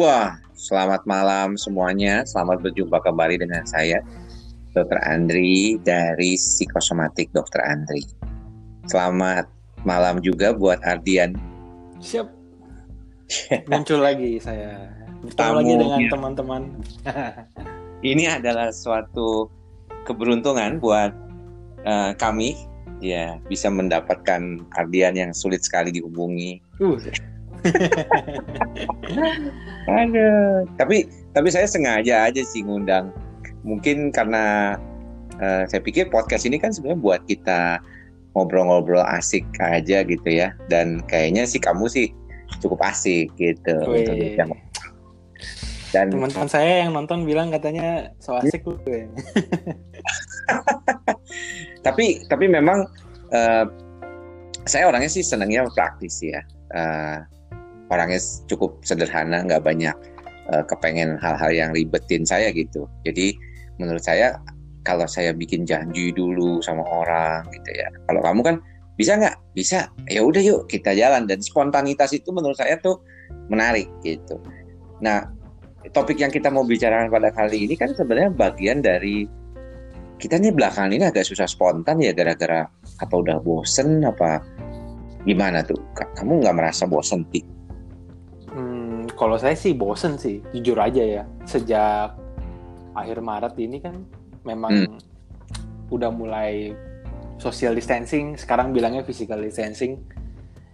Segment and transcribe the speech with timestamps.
[0.00, 2.24] Wah, selamat malam semuanya.
[2.24, 4.00] Selamat berjumpa kembali dengan saya,
[4.72, 4.96] Dr.
[5.04, 7.60] Andri dari Psikosomatik Dr.
[7.60, 8.08] Andri.
[8.88, 9.44] Selamat
[9.84, 11.36] malam juga buat Ardian.
[12.00, 12.32] Siap.
[13.68, 14.88] Muncul lagi saya.
[15.20, 16.62] Bertemu lagi dengan teman-teman.
[18.00, 19.52] Ini adalah suatu
[20.08, 21.12] keberuntungan buat
[21.84, 22.56] uh, kami
[23.04, 26.56] ya bisa mendapatkan Ardian yang sulit sekali dihubungi.
[26.80, 26.96] Uh.
[29.88, 30.66] Aduh.
[30.76, 33.12] Tapi tapi saya sengaja aja sih ngundang.
[33.62, 34.76] Mungkin karena
[35.38, 37.80] uh, saya pikir podcast ini kan sebenarnya buat kita
[38.34, 40.56] ngobrol-ngobrol asik aja gitu ya.
[40.72, 42.08] Dan kayaknya sih kamu sih
[42.62, 43.76] cukup asik gitu.
[45.90, 48.78] Dan teman-teman saya yang nonton bilang katanya so asik lu.
[51.86, 52.86] tapi tapi memang
[53.34, 53.66] uh,
[54.70, 56.46] saya orangnya sih senangnya praktis ya.
[56.70, 57.26] Uh,
[57.90, 59.94] orangnya cukup sederhana, nggak banyak
[60.54, 62.86] uh, kepengen hal-hal yang ribetin saya gitu.
[63.04, 63.34] Jadi
[63.82, 64.38] menurut saya
[64.86, 67.88] kalau saya bikin janji dulu sama orang gitu ya.
[68.08, 68.56] Kalau kamu kan
[68.96, 69.36] bisa nggak?
[69.52, 69.90] Bisa.
[70.08, 73.02] Ya udah yuk kita jalan dan spontanitas itu menurut saya tuh
[73.52, 74.40] menarik gitu.
[75.04, 75.26] Nah
[75.92, 79.24] topik yang kita mau bicarakan pada kali ini kan sebenarnya bagian dari
[80.20, 82.68] kita nih belakangan ini agak susah spontan ya gara-gara
[83.00, 84.44] apa udah bosen apa
[85.24, 87.40] gimana tuh kamu nggak merasa bosen sih
[89.20, 91.22] kalau saya sih bosen sih, jujur aja ya.
[91.44, 92.16] Sejak
[92.96, 94.00] akhir Maret ini kan
[94.48, 95.92] memang hmm.
[95.92, 96.72] udah mulai
[97.36, 100.00] social distancing, sekarang bilangnya physical distancing.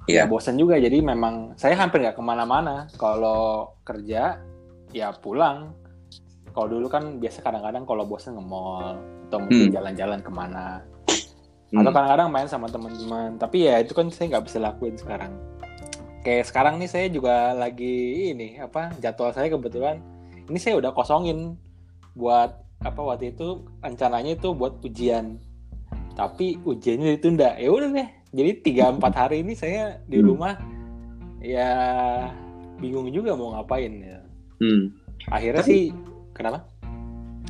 [0.07, 0.23] Yeah.
[0.23, 0.25] Ya iya.
[0.31, 2.87] bosen juga, jadi memang saya hampir nggak ke mana-mana.
[2.95, 4.39] Kalau kerja,
[4.95, 5.75] ya pulang.
[6.55, 8.95] Kalau dulu kan biasa kadang-kadang kalau bosen nge-mall,
[9.27, 9.75] atau mungkin hmm.
[9.75, 10.27] jalan-jalan hmm.
[10.27, 10.67] ke mana.
[11.75, 11.83] Hmm.
[11.83, 13.43] Atau kadang-kadang main sama teman-teman.
[13.43, 15.35] Tapi ya itu kan saya nggak bisa lakuin sekarang
[16.27, 20.03] kayak sekarang nih saya juga lagi ini apa jadwal saya kebetulan
[20.51, 21.55] ini saya udah kosongin
[22.19, 22.51] buat
[22.83, 25.39] apa waktu itu rencananya itu buat ujian
[26.19, 30.27] tapi ujiannya ditunda ya udah deh jadi tiga empat hari ini saya di hmm.
[30.27, 30.59] rumah
[31.39, 31.71] ya
[32.83, 34.19] bingung juga mau ngapain ya
[34.67, 34.83] hmm.
[35.31, 35.83] akhirnya tapi, sih
[36.35, 36.67] kenapa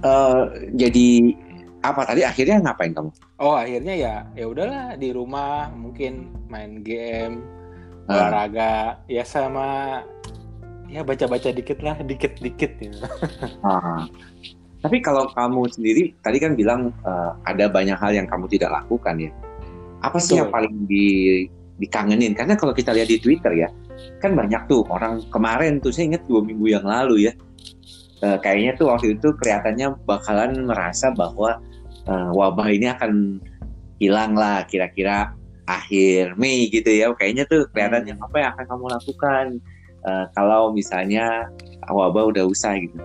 [0.04, 1.32] uh, jadi
[1.80, 3.08] apa tadi akhirnya ngapain kamu
[3.40, 7.55] oh akhirnya ya ya udahlah di rumah mungkin main game.
[8.06, 10.00] Olahraga ya sama
[10.86, 12.90] ya baca-baca dikit lah dikit-dikit ya.
[13.66, 14.06] Ah.
[14.86, 19.18] Tapi kalau kamu sendiri tadi kan bilang uh, ada banyak hal yang kamu tidak lakukan
[19.18, 19.30] ya.
[20.04, 20.40] Apa sih Betul.
[20.46, 21.06] yang paling di
[21.82, 22.38] dikangenin?
[22.38, 23.68] Karena kalau kita lihat di Twitter ya,
[24.22, 27.32] kan banyak tuh orang kemarin tuh saya ingat dua minggu yang lalu ya.
[28.22, 31.58] Uh, kayaknya tuh waktu itu kelihatannya bakalan merasa bahwa
[32.06, 33.42] uh, wabah ini akan
[33.98, 35.34] hilang lah kira-kira
[35.66, 37.12] akhir Mei gitu ya.
[37.14, 38.26] Kayaknya tuh kelihatannya hmm.
[38.26, 39.46] apa yang akan kamu lakukan
[40.06, 41.50] uh, kalau misalnya
[41.90, 42.98] wabah udah usai gitu.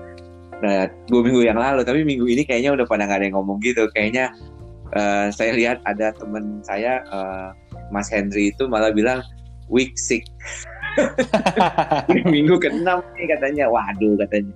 [0.62, 3.58] Nah dua minggu yang lalu tapi minggu ini kayaknya udah pada nggak ada yang ngomong
[3.66, 3.90] gitu.
[3.94, 4.34] Kayaknya
[4.94, 7.50] uh, saya lihat ada teman saya uh,
[7.90, 9.26] Mas Henry itu malah bilang
[9.68, 10.24] week sick.
[12.28, 13.66] Minggu ke-6 nih katanya.
[13.72, 14.54] Waduh katanya.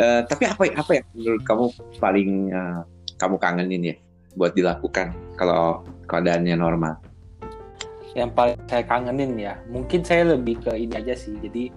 [0.00, 1.64] Uh, tapi apa apa yang menurut kamu
[2.00, 2.80] paling uh,
[3.20, 3.96] kamu kangenin ya
[4.40, 6.96] buat dilakukan kalau keadaannya normal
[8.12, 11.32] yang paling saya kangenin ya mungkin saya lebih ke ini aja sih.
[11.40, 11.72] Jadi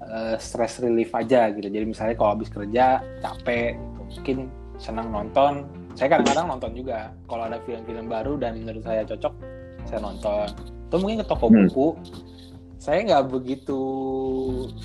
[0.00, 1.68] uh, stress relief aja gitu.
[1.68, 4.02] Jadi misalnya kalau habis kerja capek gitu.
[4.08, 4.38] mungkin
[4.80, 5.68] senang nonton.
[5.92, 7.12] Saya kadang-kadang nonton juga.
[7.28, 9.34] Kalau ada film-film baru dan menurut saya cocok
[9.84, 10.48] saya nonton.
[10.88, 11.56] Atau mungkin ke toko hmm.
[11.68, 11.88] buku.
[12.78, 13.80] Saya nggak begitu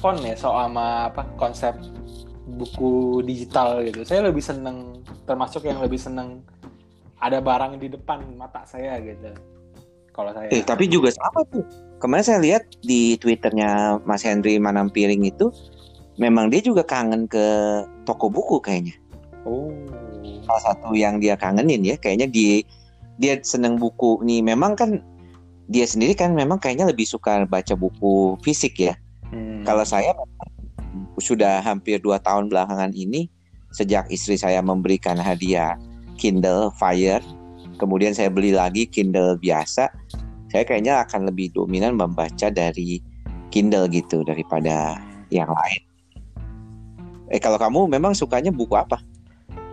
[0.01, 1.77] fun ya soal sama apa konsep
[2.59, 4.03] buku digital gitu.
[4.03, 6.43] Saya lebih seneng termasuk yang lebih seneng
[7.23, 9.31] ada barang di depan mata saya gitu
[10.13, 10.47] kalau saya.
[10.53, 11.65] Eh, tapi juga sama tuh.
[11.97, 15.49] Kemarin saya lihat di twitternya Mas Henry Manampiring itu,
[16.21, 17.45] memang dia juga kangen ke
[18.05, 18.93] toko buku kayaknya.
[19.43, 19.73] Oh.
[20.45, 22.61] Salah satu yang dia kangenin ya, kayaknya dia
[23.17, 24.45] dia seneng buku nih.
[24.45, 25.01] Memang kan
[25.67, 28.93] dia sendiri kan memang kayaknya lebih suka baca buku fisik ya.
[29.33, 29.65] Hmm.
[29.65, 30.13] Kalau saya
[31.17, 33.31] sudah hampir dua tahun belakangan ini
[33.73, 35.77] sejak istri saya memberikan hadiah
[36.17, 37.21] Kindle Fire
[37.77, 39.89] kemudian saya beli lagi Kindle biasa
[40.53, 43.01] saya kayaknya akan lebih dominan membaca dari
[43.49, 45.01] Kindle gitu daripada
[45.33, 45.81] yang lain.
[47.33, 49.01] Eh kalau kamu memang sukanya buku apa?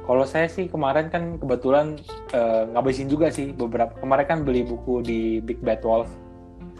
[0.08, 2.00] Kalau saya sih kemarin kan kebetulan
[2.32, 3.92] uh, ngabisin juga sih beberapa.
[4.00, 6.08] Kemarin kan beli buku di Big Bad Wolf.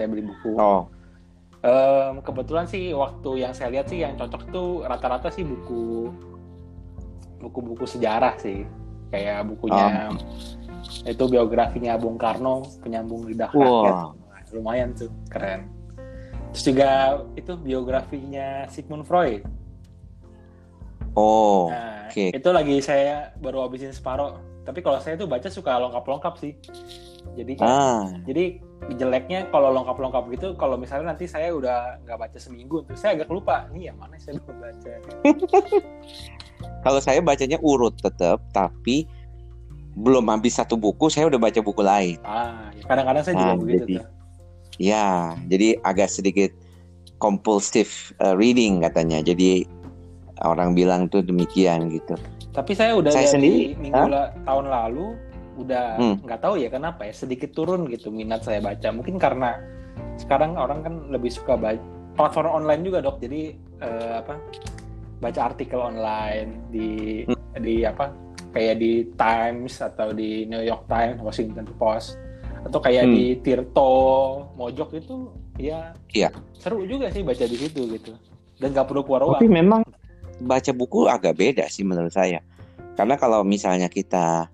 [0.01, 0.57] Saya beli buku.
[0.57, 0.89] Oh.
[1.61, 6.09] Um, kebetulan sih waktu yang saya lihat sih yang cocok tuh rata-rata sih buku
[7.45, 8.65] buku-buku sejarah sih.
[9.13, 10.17] Kayak bukunya oh
[11.07, 13.63] itu biografinya Bung Karno penyambung lidah wow.
[13.63, 13.97] rakyat
[14.27, 15.71] nah, lumayan tuh keren
[16.51, 16.91] terus juga
[17.39, 19.47] itu biografinya Sigmund Freud
[21.19, 22.31] Oh, Nah, oke.
[22.31, 24.39] itu lagi saya baru habisin separuh.
[24.63, 26.53] Tapi kalau saya tuh baca suka lengkap-lengkap sih.
[27.35, 28.61] Jadi Ah, jadi
[28.97, 33.29] jeleknya kalau lengkap-lengkap gitu, kalau misalnya nanti saya udah nggak baca seminggu, terus saya agak
[33.33, 33.67] lupa.
[33.75, 34.93] Nih yang mana saya belum baca.
[36.87, 39.11] kalau saya bacanya urut tetap, tapi
[40.01, 42.17] belum habis satu buku, saya udah baca buku lain.
[42.25, 44.07] Ah, ya kadang-kadang saya juga Nah, begitu jadi- tuh.
[44.81, 45.07] Ya,
[45.45, 46.51] jadi agak sedikit
[47.19, 49.21] compulsive uh, reading katanya.
[49.21, 49.69] Jadi
[50.41, 52.17] orang bilang tuh demikian gitu.
[52.51, 55.07] Tapi saya udah Saya sendiri, minggu la- tahun lalu
[55.61, 56.17] udah Hmm.
[56.25, 58.89] nggak tahu ya kenapa ya sedikit turun gitu minat saya baca.
[58.89, 59.61] Mungkin karena
[60.17, 61.77] sekarang orang kan lebih suka baca
[62.17, 63.21] platform online juga dok.
[63.21, 64.41] Jadi eh, apa
[65.21, 66.89] baca artikel online di
[67.29, 67.37] Hmm.
[67.61, 68.09] di apa
[68.51, 72.19] kayak di Times atau di New York Times, Washington Post
[72.61, 73.15] atau kayak Hmm.
[73.17, 73.93] di Tirto,
[74.55, 76.29] Mojok itu ya Iya.
[76.53, 78.13] seru juga sih baca di situ gitu
[78.61, 79.57] dan nggak perlu keluar Tapi uang.
[79.57, 79.81] memang
[80.41, 82.41] baca buku agak beda sih menurut saya.
[82.97, 84.49] Karena kalau misalnya kita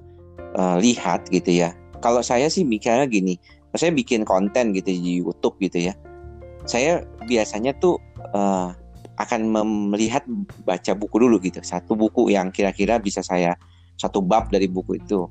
[0.55, 1.75] uh, lihat gitu ya.
[1.99, 3.35] Kalau saya sih mikirnya gini,
[3.75, 5.95] saya bikin konten gitu di YouTube gitu ya.
[6.67, 7.99] Saya biasanya tuh
[8.35, 8.71] uh,
[9.17, 9.41] akan
[9.91, 10.23] melihat
[10.63, 11.59] baca buku dulu gitu.
[11.63, 13.59] Satu buku yang kira-kira bisa saya
[13.97, 15.29] satu bab dari buku itu.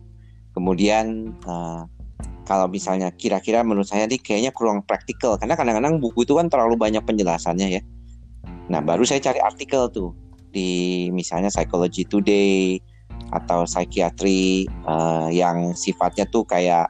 [0.54, 1.86] Kemudian uh,
[2.46, 6.78] kalau misalnya kira-kira menurut saya nih kayaknya kurang praktikal karena kadang-kadang buku itu kan terlalu
[6.78, 7.82] banyak penjelasannya ya.
[8.70, 10.14] Nah, baru saya cari artikel tuh
[10.54, 12.80] di misalnya Psychology Today
[13.34, 16.90] atau psikiatri eh, yang sifatnya tuh kayak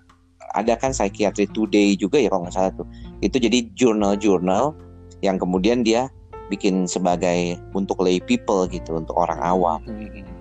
[0.56, 2.88] ada kan Psychiatry Today juga ya kalau nggak salah tuh.
[3.19, 4.75] Itu jadi jurnal-jurnal
[5.24, 6.12] yang kemudian dia
[6.48, 9.80] bikin sebagai untuk lay people gitu, untuk orang awam.
[9.88, 10.34] Hmm.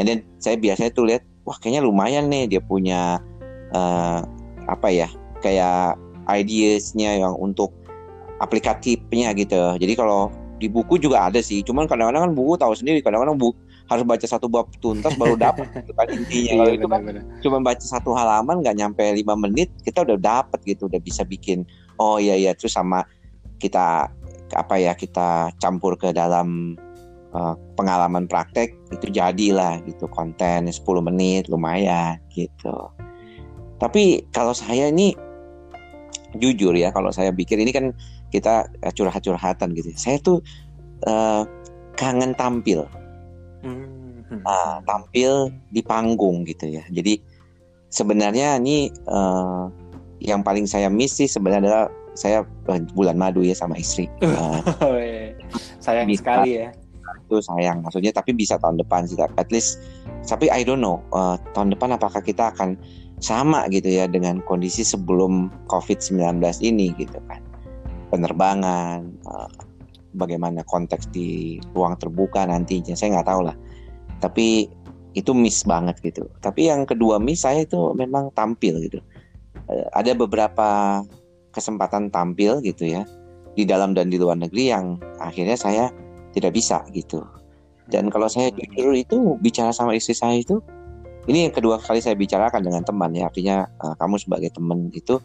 [0.00, 3.20] And then saya biasanya tuh lihat, wah kayaknya lumayan nih dia punya
[3.76, 4.20] eh,
[4.64, 5.12] apa ya,
[5.44, 7.76] kayak ideasnya yang untuk
[8.40, 9.76] aplikatifnya gitu.
[9.76, 13.60] Jadi kalau di buku juga ada sih, cuman kadang-kadang kan buku tahu sendiri, kadang-kadang buku
[13.90, 16.52] harus baca satu bab tuntas baru dapat gitu kan intinya.
[16.56, 17.02] Kalau Iya itu kan
[17.44, 21.68] cuma baca satu halaman nggak nyampe lima menit, kita udah dapat gitu, udah bisa bikin.
[22.00, 23.04] Oh iya iya, terus sama
[23.60, 24.08] kita
[24.50, 26.74] apa ya kita campur ke dalam
[27.34, 32.90] uh, pengalaman praktek itu jadilah gitu konten 10 menit lumayan gitu.
[33.80, 35.16] Tapi kalau saya ini
[36.38, 37.90] jujur ya kalau saya pikir ini kan
[38.30, 39.90] kita eh, curhat-curhatan gitu.
[39.98, 40.38] Saya tuh
[41.08, 41.42] eh,
[41.98, 42.86] kangen tampil.
[44.46, 46.86] Ah, tampil di panggung gitu ya.
[46.92, 47.18] Jadi
[47.90, 49.64] sebenarnya ini eh,
[50.22, 51.84] yang paling saya miss sih sebenarnya adalah
[52.14, 54.06] saya eh, bulan madu ya sama istri.
[54.20, 54.60] Eh,
[55.00, 55.34] iya.
[55.80, 56.20] Sayang Bisa.
[56.22, 56.68] sekali ya.
[57.30, 57.86] Itu sayang.
[57.86, 59.78] Maksudnya tapi bisa tahun depan sih at least
[60.26, 62.74] tapi I don't know eh, tahun depan apakah kita akan
[63.22, 67.38] sama gitu ya dengan kondisi sebelum COVID-19 ini gitu kan.
[68.10, 69.50] Penerbangan eh,
[70.18, 73.56] bagaimana konteks di ruang terbuka nantinya saya nggak tahu lah.
[74.18, 74.66] Tapi
[75.14, 76.26] itu miss banget gitu.
[76.42, 78.98] Tapi yang kedua miss saya itu memang tampil gitu.
[79.70, 81.02] Eh, ada beberapa
[81.54, 83.02] kesempatan tampil gitu ya
[83.58, 85.84] di dalam dan di luar negeri yang akhirnya saya
[86.34, 87.22] tidak bisa gitu.
[87.90, 90.62] Dan kalau saya jujur itu bicara sama istri saya itu,
[91.26, 95.18] ini yang kedua kali saya bicarakan dengan teman ya, artinya eh, kamu sebagai teman itu,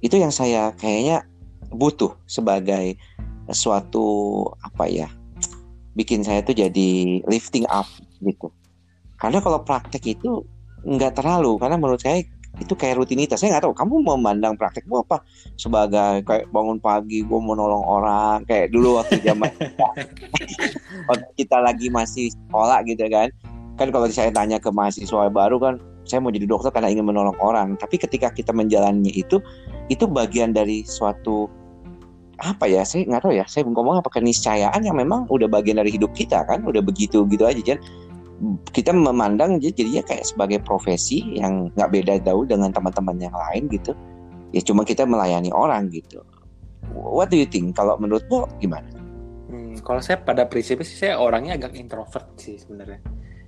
[0.00, 1.26] itu yang saya kayaknya
[1.74, 2.94] butuh sebagai
[3.50, 5.10] suatu apa ya,
[5.98, 7.86] bikin saya tuh jadi lifting up
[8.22, 8.50] gitu.
[9.18, 10.46] Karena kalau praktek itu
[10.86, 12.22] nggak terlalu, karena menurut saya
[12.56, 13.40] itu kayak rutinitas.
[13.40, 15.20] Saya nggak tahu kamu memandang praktekmu apa?
[15.60, 18.44] Sebagai kayak bangun pagi gue mau nolong orang.
[18.48, 19.52] Kayak dulu waktu zaman
[21.08, 23.28] waktu kita lagi masih sekolah gitu kan.
[23.76, 25.74] Kan kalau saya tanya ke mahasiswa baru kan
[26.06, 27.76] saya mau jadi dokter karena ingin menolong orang.
[27.76, 29.42] Tapi ketika kita menjalani itu
[29.92, 31.50] itu bagian dari suatu
[32.36, 33.44] apa ya saya nggak tahu ya.
[33.44, 36.64] Saya ngomong apa keniscayaan yang memang udah bagian dari hidup kita kan.
[36.64, 37.80] Udah begitu gitu aja Jan
[38.72, 43.64] kita memandang jadi jadinya kayak sebagai profesi yang nggak beda jauh dengan teman-teman yang lain
[43.72, 43.96] gitu
[44.52, 46.20] ya cuma kita melayani orang gitu
[46.92, 48.96] what do you think kalau menurutmu gimana
[49.46, 52.98] Hmm, kalau saya pada prinsipnya sih saya orangnya agak introvert sih sebenarnya.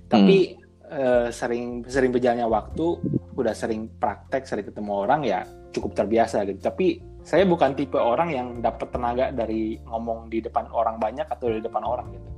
[0.07, 0.55] Tapi
[0.87, 2.87] eh, sering sering berjalannya waktu,
[3.35, 5.43] udah sering praktek, sering ketemu orang ya
[5.75, 6.59] cukup terbiasa gitu.
[6.63, 11.51] Tapi saya bukan tipe orang yang dapat tenaga dari ngomong di depan orang banyak atau
[11.51, 12.29] di depan orang gitu.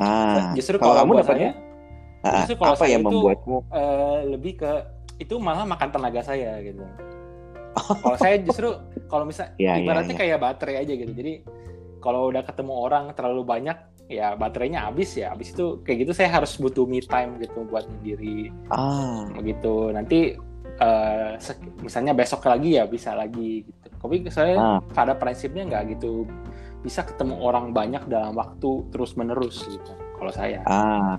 [0.00, 1.50] ah Justru kalau kalau kamu dapatnya
[2.22, 4.70] saya ah, justru kalau apa saya yang itu- membuatmu eh, lebih ke
[5.18, 6.82] itu malah makan tenaga saya gitu.
[8.04, 8.68] Kalau saya justru
[9.08, 10.20] kalau misal iya, ibaratnya iya.
[10.20, 11.08] kayak baterai aja gitu.
[11.08, 11.40] Jadi
[11.98, 15.32] kalau udah ketemu orang terlalu banyak ya baterainya habis ya.
[15.32, 19.88] Habis itu kayak gitu saya harus butuh me time gitu buat sendiri ah begitu.
[19.88, 20.36] Nanti
[21.38, 23.86] sek- misalnya besok lagi ya bisa lagi gitu.
[23.88, 24.80] Tapi saya Ah.
[24.92, 26.28] pada prinsipnya nggak gitu
[26.82, 29.92] bisa ketemu orang banyak dalam waktu terus menerus gitu.
[30.12, 30.60] kalau saya.
[30.66, 31.16] Ah.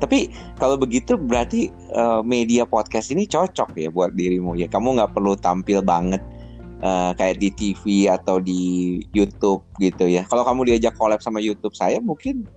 [0.00, 4.66] Tapi kalau begitu berarti uh, media podcast ini cocok ya buat dirimu ya.
[4.66, 6.24] Kamu nggak perlu tampil banget
[6.80, 10.24] uh, kayak di TV atau di YouTube gitu ya.
[10.26, 12.48] Kalau kamu diajak collab sama YouTube saya mungkin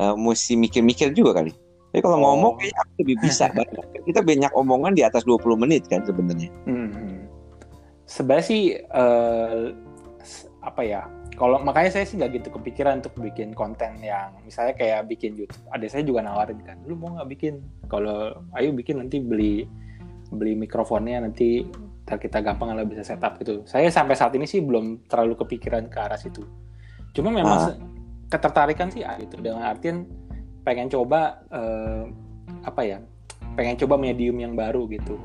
[0.00, 1.52] uh, mesti mikir-mikir juga kali.
[1.88, 2.22] Tapi kalau oh.
[2.24, 3.84] ngomong kayak aku lebih bisa banget.
[4.04, 6.48] Kita banyak omongan di atas 20 menit kan sebenarnya.
[6.64, 7.28] Hmm.
[8.08, 8.62] Sebenarnya sih
[8.96, 9.76] uh,
[10.62, 11.06] apa ya?
[11.38, 15.62] Kalau makanya saya sih nggak gitu kepikiran untuk bikin konten yang misalnya kayak bikin YouTube.
[15.70, 17.62] Ada saya juga nawarin kan, lu mau nggak bikin?
[17.86, 19.70] Kalau ayo bikin nanti beli
[20.28, 21.64] beli mikrofonnya nanti
[22.08, 23.62] kita gampang lah bisa setup gitu.
[23.68, 26.40] Saya sampai saat ini sih belum terlalu kepikiran ke arah situ.
[27.12, 27.76] Cuma memang ah.
[28.32, 30.08] ketertarikan sih gitu dengan artian
[30.64, 32.08] pengen coba uh,
[32.64, 32.98] apa ya?
[33.54, 35.20] Pengen coba medium yang baru gitu.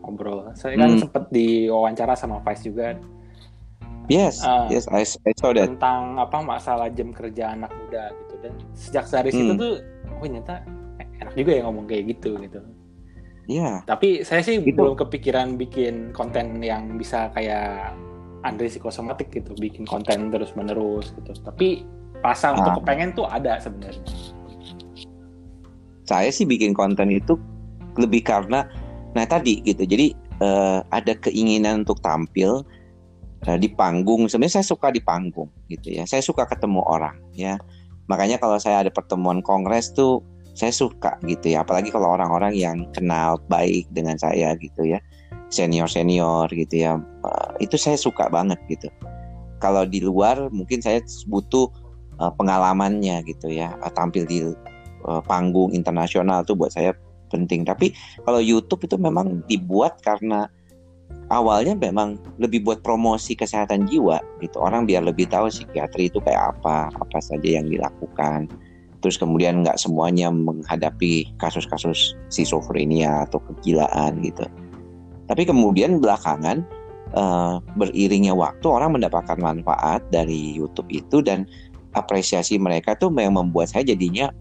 [0.00, 0.52] Ngobrol.
[0.56, 1.00] Saya kan hmm.
[1.04, 2.96] sempat diwawancara sama Vice juga
[4.04, 5.72] Yes, uh, yes, I, I saw that.
[5.72, 9.38] Tentang apa masalah jam kerja anak muda gitu dan sejak dari hmm.
[9.40, 9.74] situ tuh,
[10.12, 10.54] oh ternyata
[11.24, 12.60] enak juga ya ngomong kayak gitu gitu.
[13.48, 13.60] Iya.
[13.64, 13.74] Yeah.
[13.88, 14.76] Tapi saya sih gitu.
[14.76, 17.96] belum kepikiran bikin konten yang bisa kayak
[18.44, 21.32] Andre psikosomatik gitu, bikin konten terus menerus gitu.
[21.40, 21.88] Tapi
[22.20, 22.60] rasa ah.
[22.60, 24.04] untuk kepengen tuh ada sebenarnya.
[26.04, 27.40] Saya sih bikin konten itu
[27.96, 28.68] lebih karena,
[29.16, 29.88] nah tadi gitu.
[29.88, 30.12] Jadi
[30.44, 32.60] uh, ada keinginan untuk tampil
[33.60, 34.24] di panggung.
[34.26, 36.08] Sebenarnya saya suka di panggung gitu ya.
[36.08, 37.60] Saya suka ketemu orang ya.
[38.08, 40.24] Makanya kalau saya ada pertemuan kongres tuh
[40.56, 41.62] saya suka gitu ya.
[41.62, 44.98] Apalagi kalau orang-orang yang kenal baik dengan saya gitu ya.
[45.52, 46.96] Senior senior gitu ya.
[47.22, 48.88] Uh, itu saya suka banget gitu.
[49.60, 51.68] Kalau di luar mungkin saya butuh
[52.18, 53.76] uh, pengalamannya gitu ya.
[53.92, 54.40] Tampil di
[55.28, 56.96] panggung internasional tuh buat saya
[57.28, 57.68] penting.
[57.68, 57.92] Tapi
[58.24, 60.48] kalau YouTube itu memang dibuat karena
[61.32, 64.60] awalnya memang lebih buat promosi kesehatan jiwa gitu.
[64.60, 68.50] Orang biar lebih tahu psikiatri itu kayak apa apa saja yang dilakukan.
[69.00, 74.48] Terus kemudian nggak semuanya menghadapi kasus-kasus schizophrenia atau kegilaan gitu.
[75.28, 76.64] Tapi kemudian belakangan
[77.16, 81.48] uh, beriringnya waktu orang mendapatkan manfaat dari YouTube itu dan
[81.96, 84.32] apresiasi mereka tuh yang membuat saya jadinya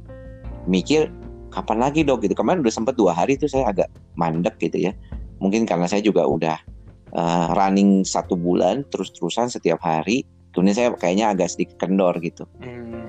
[0.67, 1.12] mikir
[1.51, 2.24] kapan lagi dok?
[2.24, 2.36] Gitu.
[2.36, 4.96] Kemarin udah sempet dua hari tuh saya agak mandek gitu ya
[5.43, 6.57] mungkin karena saya juga udah
[7.12, 10.23] uh, running satu bulan terus-terusan setiap hari
[10.55, 12.47] kemudian saya kayaknya agak sedikit kendor gitu.
[12.63, 13.03] Hmm.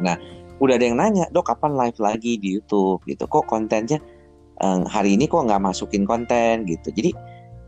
[0.00, 0.16] nah
[0.62, 3.02] udah ada yang nanya dok kapan live lagi di YouTube?
[3.04, 3.26] Gitu.
[3.26, 3.98] Kok kontennya
[4.62, 6.64] uh, hari ini kok nggak masukin konten?
[6.64, 6.94] Gitu.
[6.94, 7.10] Jadi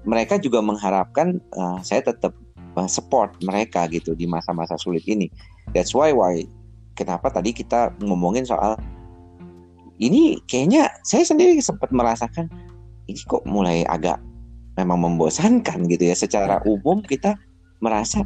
[0.07, 2.33] mereka juga mengharapkan uh, saya tetap
[2.79, 5.27] uh, support mereka gitu di masa-masa sulit ini.
[5.75, 6.47] That's why why
[6.95, 8.79] kenapa tadi kita ngomongin soal
[9.99, 12.47] ini kayaknya saya sendiri sempat merasakan
[13.07, 14.19] ini kok mulai agak
[14.77, 16.17] memang membosankan gitu ya.
[16.19, 17.39] Secara umum kita
[17.81, 18.25] merasa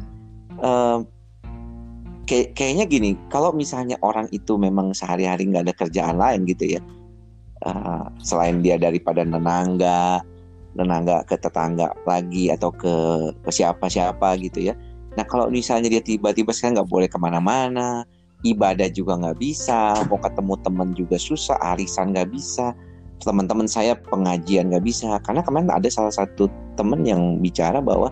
[0.61, 1.03] uh,
[2.29, 6.81] kayak kayaknya gini kalau misalnya orang itu memang sehari-hari nggak ada kerjaan lain gitu ya
[7.65, 10.23] uh, selain dia daripada nenangga
[10.77, 12.95] nenangga ke tetangga lagi atau ke
[13.43, 14.73] ke siapa-siapa gitu ya.
[15.19, 18.07] Nah kalau misalnya dia tiba-tiba sekarang nggak boleh ke mana-mana
[18.47, 22.71] ibadah juga nggak bisa mau ketemu teman juga susah arisan nggak bisa
[23.21, 25.17] teman-teman saya pengajian nggak bisa.
[25.23, 28.09] Karena kemarin ada salah satu teman yang bicara bahwa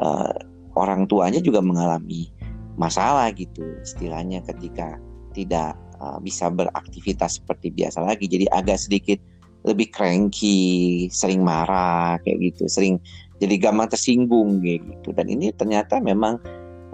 [0.00, 0.32] uh,
[0.76, 2.32] orang tuanya juga mengalami
[2.76, 5.00] masalah gitu istilahnya ketika
[5.32, 8.28] tidak uh, bisa beraktivitas seperti biasa lagi.
[8.28, 9.18] Jadi agak sedikit
[9.66, 12.68] lebih cranky sering marah kayak gitu.
[12.70, 13.00] Sering
[13.42, 15.12] jadi gampang tersinggung gitu.
[15.12, 16.40] Dan ini ternyata memang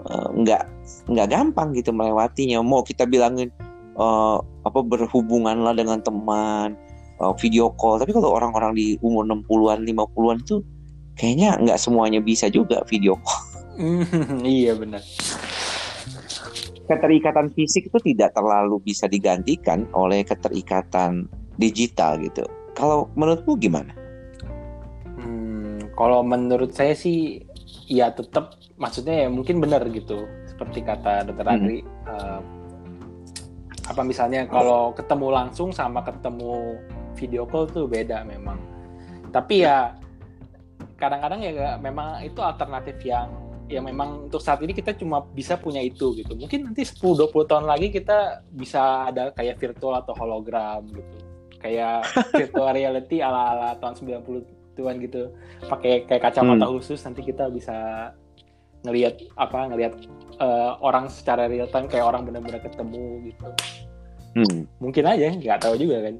[0.07, 0.63] uh, nggak
[1.11, 2.59] nggak gampang gitu melewatinya.
[2.63, 3.51] Mau kita bilangin
[3.99, 6.75] uh, apa berhubungan lah dengan teman
[7.23, 7.97] uh, video call.
[7.97, 10.55] Tapi kalau orang-orang di umur 60-an 50-an itu
[11.15, 13.41] kayaknya nggak semuanya bisa juga video call.
[14.45, 15.01] Iya benar.
[16.85, 21.25] Keterikatan fisik itu tidak terlalu bisa digantikan oleh keterikatan
[21.57, 22.45] digital gitu.
[22.77, 23.97] Kalau menurutmu gimana?
[25.17, 27.41] Hmm, kalau menurut saya sih
[27.89, 30.29] ya tetap maksudnya ya mungkin benar gitu.
[30.45, 31.89] Seperti kata dokter Andri hmm.
[32.05, 32.41] uh,
[33.93, 36.81] apa misalnya kalau ketemu langsung sama ketemu
[37.13, 38.57] video call tuh beda memang.
[39.29, 39.93] Tapi ya
[40.97, 43.29] kadang-kadang ya memang itu alternatif yang
[43.69, 46.33] ya memang untuk saat ini kita cuma bisa punya itu gitu.
[46.33, 51.17] Mungkin nanti 10-20 tahun lagi kita bisa ada kayak virtual atau hologram gitu.
[51.61, 52.09] Kayak
[52.41, 55.31] virtual reality ala-ala tahun 90-an gitu.
[55.69, 56.73] Pakai kayak kacamata hmm.
[56.81, 58.09] khusus nanti kita bisa
[58.83, 59.93] ngelihat apa ngelihat
[60.43, 63.47] uh, orang secara real time kayak orang benar-benar ketemu gitu
[64.37, 64.67] hmm.
[64.81, 66.15] mungkin aja nggak tahu juga kan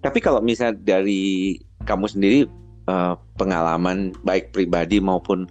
[0.00, 2.48] tapi kalau misalnya dari kamu sendiri
[2.88, 5.44] uh, pengalaman baik pribadi maupun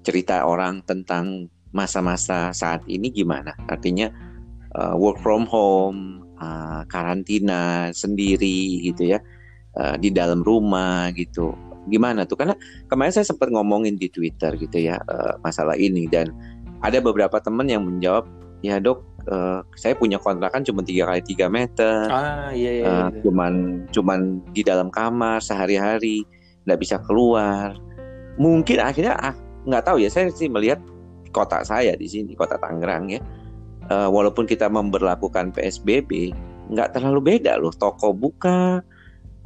[0.00, 3.52] cerita orang tentang masa-masa saat ini gimana?
[3.68, 4.08] Artinya
[4.74, 9.18] uh, work from home, uh, karantina sendiri gitu ya
[9.76, 11.52] uh, di dalam rumah gitu.
[11.88, 12.40] Gimana tuh?
[12.40, 12.56] Karena
[12.88, 16.32] kemarin saya sempat ngomongin di Twitter gitu ya uh, masalah ini dan
[16.80, 18.24] ada beberapa teman yang menjawab
[18.60, 23.08] ya dok uh, saya punya kontrakan cuma tiga kali tiga meter, ah, iya, iya, uh,
[23.24, 26.24] cuman cuman di dalam kamar sehari-hari
[26.64, 27.76] nggak bisa keluar.
[28.40, 29.34] Mungkin akhirnya ah
[29.68, 30.80] nggak tahu ya saya sih melihat
[31.30, 33.20] kota saya di sini kota Tangerang ya.
[33.90, 36.30] Uh, walaupun kita memperlakukan PSBB
[36.70, 37.74] nggak terlalu beda loh.
[37.74, 38.80] Toko buka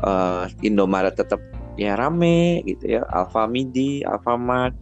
[0.04, 1.40] uh, Indomaret tetap
[1.80, 3.02] ya rame gitu ya.
[3.08, 4.76] Alfamidi Alfamart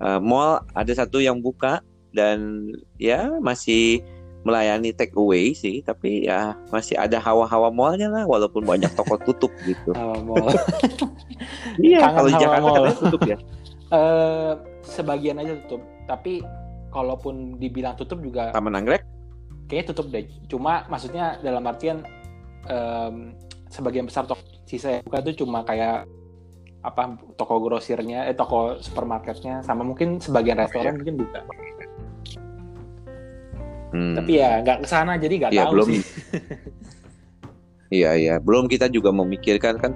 [0.00, 4.00] uh, mall ada satu yang buka dan ya masih
[4.44, 9.50] melayani take away sih tapi ya masih ada hawa-hawa mallnya lah walaupun banyak toko tutup
[9.68, 9.90] gitu.
[9.92, 10.48] Hawa mall.
[11.80, 13.36] Iya kalau di Jakarta katanya tutup ya.
[13.90, 14.52] Uh,
[14.96, 16.44] sebagian aja tutup tapi
[16.92, 19.02] kalaupun dibilang tutup juga Taman Anggrek?
[19.66, 20.24] Kayaknya tutup deh.
[20.46, 22.04] Cuma maksudnya dalam artian
[22.68, 23.32] um,
[23.72, 26.06] sebagian besar toko sisa yang buka itu cuma kayak
[26.84, 30.98] apa toko grosirnya eh toko supermarketnya sama mungkin sebagian restoran ya.
[31.00, 31.40] mungkin buka
[33.94, 34.14] hmm.
[34.18, 35.86] tapi ya nggak ke sana jadi nggak ya, tahu belum.
[35.88, 36.02] sih
[38.02, 39.92] iya iya belum kita juga memikirkan kan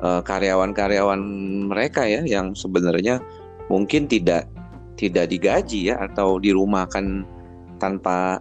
[0.00, 1.20] uh, karyawan-karyawan
[1.68, 3.20] mereka ya yang sebenarnya
[3.68, 4.48] mungkin tidak
[4.94, 7.26] tidak digaji ya atau dirumahkan
[7.82, 8.40] tanpa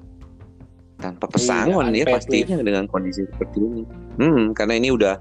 [1.01, 3.83] tanpa iya, pesangon iya, ya pastinya dengan kondisi seperti ini.
[4.21, 5.15] Hmm, karena ini udah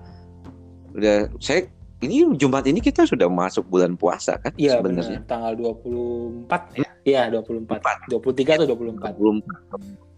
[0.95, 1.67] udah saya
[2.03, 5.23] ini Jumat ini kita sudah masuk bulan puasa kan iya, sebenarnya.
[5.25, 6.91] Tanggal 24 ya.
[7.03, 7.79] Iya, 24.
[7.79, 8.11] 4.
[8.11, 9.15] 23 atau 24?
[9.19, 10.13] 24.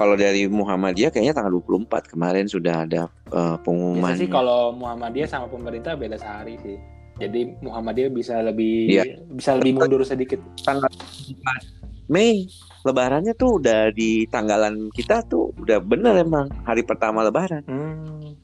[0.00, 4.16] Kalau dari Muhammadiyah kayaknya tanggal 24 kemarin sudah ada uh, pengumuman.
[4.16, 6.80] Biasa sih kalau Muhammadiyah sama pemerintah beda sehari sih.
[7.20, 9.04] Jadi Muhammadiyah bisa lebih ya.
[9.28, 10.40] bisa lebih mundur sedikit.
[10.64, 12.48] Tanggal 4 Mei
[12.80, 17.60] Lebarannya tuh udah di tanggalan kita tuh udah bener emang hari pertama Lebaran.
[17.68, 18.40] Hmm.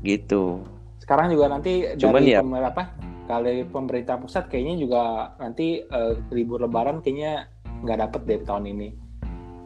[0.00, 0.64] Gitu.
[1.04, 2.96] Sekarang juga nanti Cuman dari ya, apa?
[3.28, 5.02] Kali pemerintah pusat kayaknya juga
[5.36, 7.48] nanti uh, libur Lebaran kayaknya
[7.84, 8.88] nggak dapet deh tahun ini.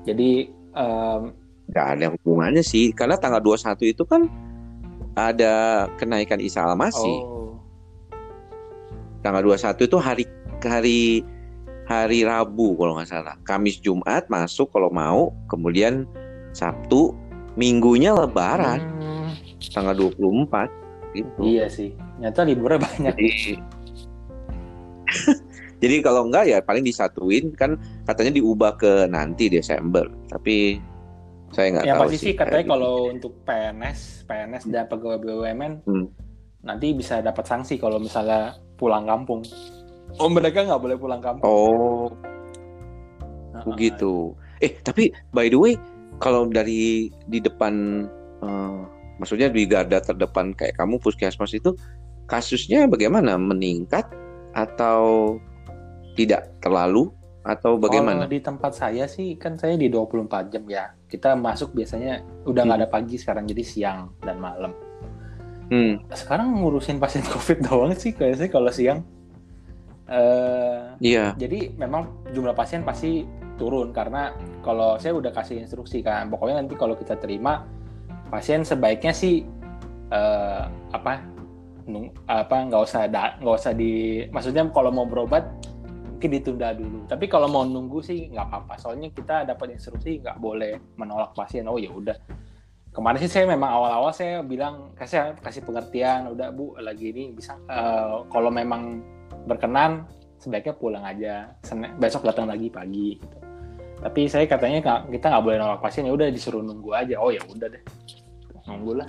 [0.03, 0.31] Jadi
[0.75, 1.31] um,
[1.71, 4.27] nggak ada hubungannya sih karena tanggal 21 itu kan
[5.15, 7.19] ada kenaikan Isa Al-Masih.
[7.23, 7.39] Oh
[9.23, 10.25] tanggal 21 itu hari
[10.63, 11.01] hari
[11.89, 13.37] hari Rabu kalau nggak salah.
[13.45, 16.05] Kamis Jumat masuk kalau mau, kemudian
[16.53, 17.17] Sabtu
[17.57, 18.81] minggunya lebaran.
[19.01, 19.33] Hmm.
[19.73, 20.71] Tanggal 24
[21.23, 21.41] gitu.
[21.43, 21.95] Iya sih.
[22.23, 23.15] Nyata liburnya banyak.
[23.15, 23.33] Jadi
[25.83, 30.11] Jadi kalau enggak ya paling disatuin kan katanya diubah ke nanti Desember.
[30.27, 30.83] Tapi
[31.55, 32.73] saya nggak ya, tahu pasti sih katanya gitu.
[32.77, 36.07] kalau untuk PNS, PNS dan pegawai BUMN hmm.
[36.67, 39.41] nanti bisa dapat sanksi kalau misalnya pulang kampung.
[40.21, 41.47] Oh mereka nggak boleh pulang kampung.
[41.47, 42.09] Oh,
[43.55, 44.35] nah, begitu.
[44.61, 45.75] Eh tapi by the way,
[46.19, 48.05] kalau dari di depan,
[48.45, 48.83] uh,
[49.19, 51.75] maksudnya di garda terdepan kayak kamu puskesmas itu,
[52.31, 53.35] kasusnya bagaimana?
[53.37, 54.09] Meningkat
[54.55, 55.37] atau
[56.19, 57.11] tidak terlalu?
[57.47, 58.29] Atau bagaimana?
[58.29, 60.93] Kalau di tempat saya sih kan saya di 24 jam ya.
[61.09, 62.87] Kita masuk biasanya udah nggak hmm.
[62.87, 64.77] ada pagi sekarang jadi siang dan malam.
[65.73, 66.01] Hmm.
[66.13, 69.01] Sekarang ngurusin pasien COVID doang sih kayaknya kalau siang.
[70.09, 71.37] Uh, iya.
[71.37, 73.25] Jadi memang jumlah pasien pasti
[73.61, 74.33] turun karena
[74.65, 77.65] kalau saya udah kasih instruksi kan, pokoknya nanti kalau kita terima
[78.29, 79.45] pasien sebaiknya sih
[80.13, 81.25] uh, apa
[81.89, 85.49] nung, apa nggak usah nggak usah di maksudnya kalau mau berobat
[86.19, 87.07] mungkin ditunda dulu.
[87.07, 88.75] Tapi kalau mau nunggu sih nggak apa-apa.
[88.75, 91.71] Soalnya kita dapat instruksi nggak boleh menolak pasien.
[91.71, 92.19] Oh ya udah
[92.91, 97.55] kemarin sih saya memang awal-awal saya bilang kasih kasih pengertian udah bu lagi ini bisa
[97.71, 98.99] uh, kalau memang
[99.47, 100.11] berkenan
[100.43, 101.55] sebaiknya pulang aja
[102.03, 103.39] besok datang lagi pagi gitu.
[103.99, 107.43] Tapi saya katanya kita nggak boleh nolak pasien ya udah disuruh nunggu aja oh ya
[107.45, 107.83] udah deh
[108.69, 109.09] nunggu lah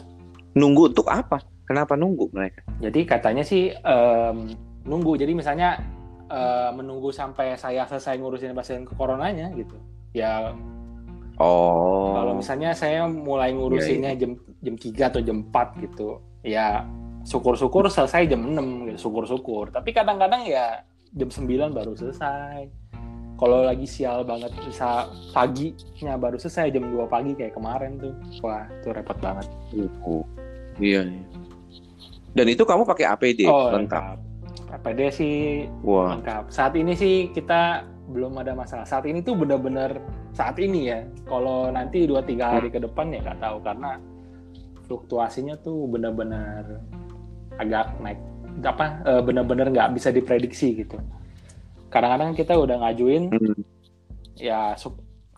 [0.58, 4.50] nunggu untuk apa kenapa nunggu mereka jadi katanya sih um,
[4.88, 5.78] nunggu jadi misalnya
[6.32, 9.78] uh, menunggu sampai saya selesai ngurusin pasien ke coronanya gitu
[10.18, 10.56] ya
[11.40, 12.20] Oh.
[12.20, 14.36] Kalau misalnya saya mulai ngurusinnya yeah, yeah.
[14.60, 16.20] jam jam 3 atau jam 4 gitu.
[16.44, 16.84] Ya
[17.24, 19.72] syukur-syukur selesai jam 6 gitu, syukur-syukur.
[19.72, 20.84] Tapi kadang-kadang ya
[21.16, 22.68] jam 9 baru selesai.
[23.40, 28.12] Kalau lagi sial banget bisa paginya baru selesai jam 2 pagi kayak kemarin tuh.
[28.44, 29.48] Wah, itu repot banget.
[30.04, 30.28] Uh,
[30.76, 31.24] iya, iya.
[32.36, 34.20] Dan itu kamu pakai APD oh, lengkap.
[34.70, 36.20] APD sih Wah.
[36.20, 36.52] lengkap.
[36.52, 38.84] Saat ini sih kita belum ada masalah.
[38.84, 39.98] Saat ini tuh benar-benar
[40.36, 41.00] saat ini ya.
[41.26, 43.92] Kalau nanti dua tiga hari ke depan ya nggak tahu karena
[44.86, 46.82] fluktuasinya tuh benar-benar
[47.62, 48.20] agak naik
[48.66, 50.98] apa e, benar-benar nggak bisa diprediksi gitu.
[51.90, 53.62] Kadang-kadang kita udah ngajuin hmm.
[54.38, 54.78] ya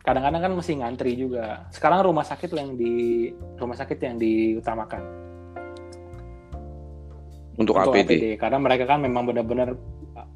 [0.01, 1.67] kadang-kadang kan mesti ngantri juga.
[1.71, 5.03] Sekarang rumah sakit yang di rumah sakit yang diutamakan
[7.59, 8.09] untuk, untuk APD.
[8.17, 9.77] APD karena mereka kan memang benar-benar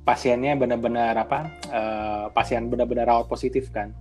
[0.05, 3.91] pasiennya benar-benar apa uh, pasien benar-benar rawat positif kan.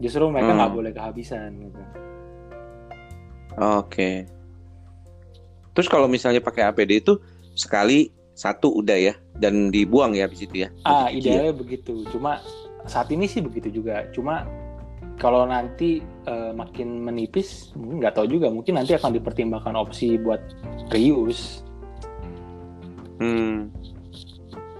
[0.00, 0.78] Justru mereka nggak hmm.
[0.78, 1.80] boleh kehabisan gitu.
[3.52, 3.88] Oke.
[3.88, 4.16] Okay.
[5.72, 7.16] Terus kalau misalnya pakai APD itu
[7.56, 8.12] sekali
[8.42, 10.68] satu udah ya dan dibuang ya di situ ya.
[10.82, 11.56] Ah, idealnya ya.
[11.56, 12.02] begitu.
[12.10, 12.42] Cuma
[12.90, 14.10] saat ini sih begitu juga.
[14.10, 14.42] Cuma
[15.22, 18.50] kalau nanti uh, makin menipis nggak tahu juga.
[18.50, 20.42] Mungkin nanti akan dipertimbangkan opsi buat
[20.90, 21.62] reuse.
[23.22, 23.70] Hmm.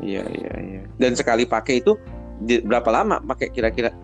[0.02, 0.82] Iya iya iya.
[0.98, 1.94] Dan sekali pakai itu
[2.42, 3.94] di, berapa lama pakai kira-kira?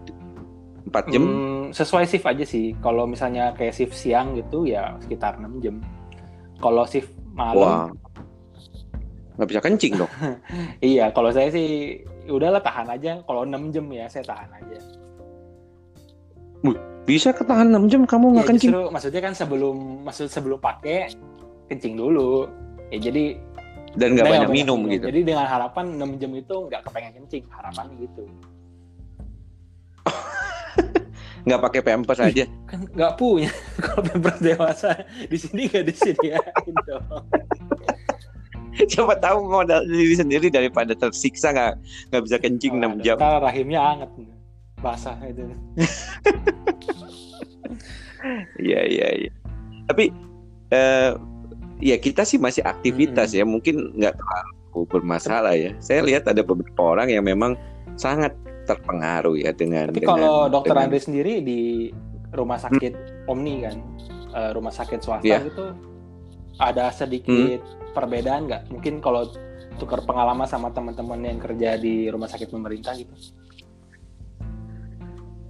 [0.86, 1.20] Empat jam?
[1.26, 2.78] Hmm, sesuai shift aja sih.
[2.78, 5.82] Kalau misalnya kayak shift siang gitu ya sekitar 6 jam.
[6.62, 7.98] Kalau shift malam
[9.38, 10.12] nggak bisa kencing dong.
[10.90, 13.22] Iya kalau saya sih udahlah tahan aja.
[13.22, 14.78] Kalau 6 jam ya saya tahan aja.
[17.08, 18.70] Bisa ketahan 6 jam kamu nggak ya, kencing?
[18.74, 21.08] justru, maksudnya kan sebelum maksud sebelum pakai
[21.70, 22.50] kencing dulu.
[22.92, 23.38] Ya jadi
[23.96, 25.06] dan nggak banyak minum, minum gitu.
[25.08, 28.22] Jadi dengan harapan 6 jam itu nggak kepengen kencing harapannya gitu.
[31.48, 32.44] Nggak pakai pampers aja?
[32.68, 33.48] Kan nggak punya.
[33.84, 35.00] Kalau pampers dewasa
[35.32, 37.24] di sini nggak disediain dong
[38.94, 41.74] Coba tahu modal diri sendiri daripada tersiksa nggak
[42.12, 43.16] nggak bisa kencing enam 6 jam.
[43.18, 44.10] Kalau rahimnya anget
[44.78, 45.42] basah itu.
[48.58, 49.32] Iya iya iya.
[49.86, 50.10] Tapi
[50.74, 51.12] eh,
[51.78, 53.38] ya kita sih masih aktivitas hmm.
[53.38, 55.70] ya mungkin nggak terlalu bermasalah ya.
[55.78, 57.54] Saya lihat ada beberapa orang yang memang
[57.94, 58.34] sangat
[58.66, 59.94] terpengaruh ya dengan.
[59.94, 60.90] Tapi dengan, kalau dokter dengan...
[60.90, 61.60] Andri sendiri di
[62.34, 63.30] rumah sakit hmm.
[63.30, 63.76] Omni kan,
[64.36, 65.40] uh, rumah sakit swasta yeah.
[65.46, 65.72] gitu,
[66.58, 68.62] ada sedikit hmm perbedaan nggak?
[68.70, 69.26] Mungkin kalau
[69.82, 73.10] tukar pengalaman sama teman-teman yang kerja di rumah sakit pemerintah gitu?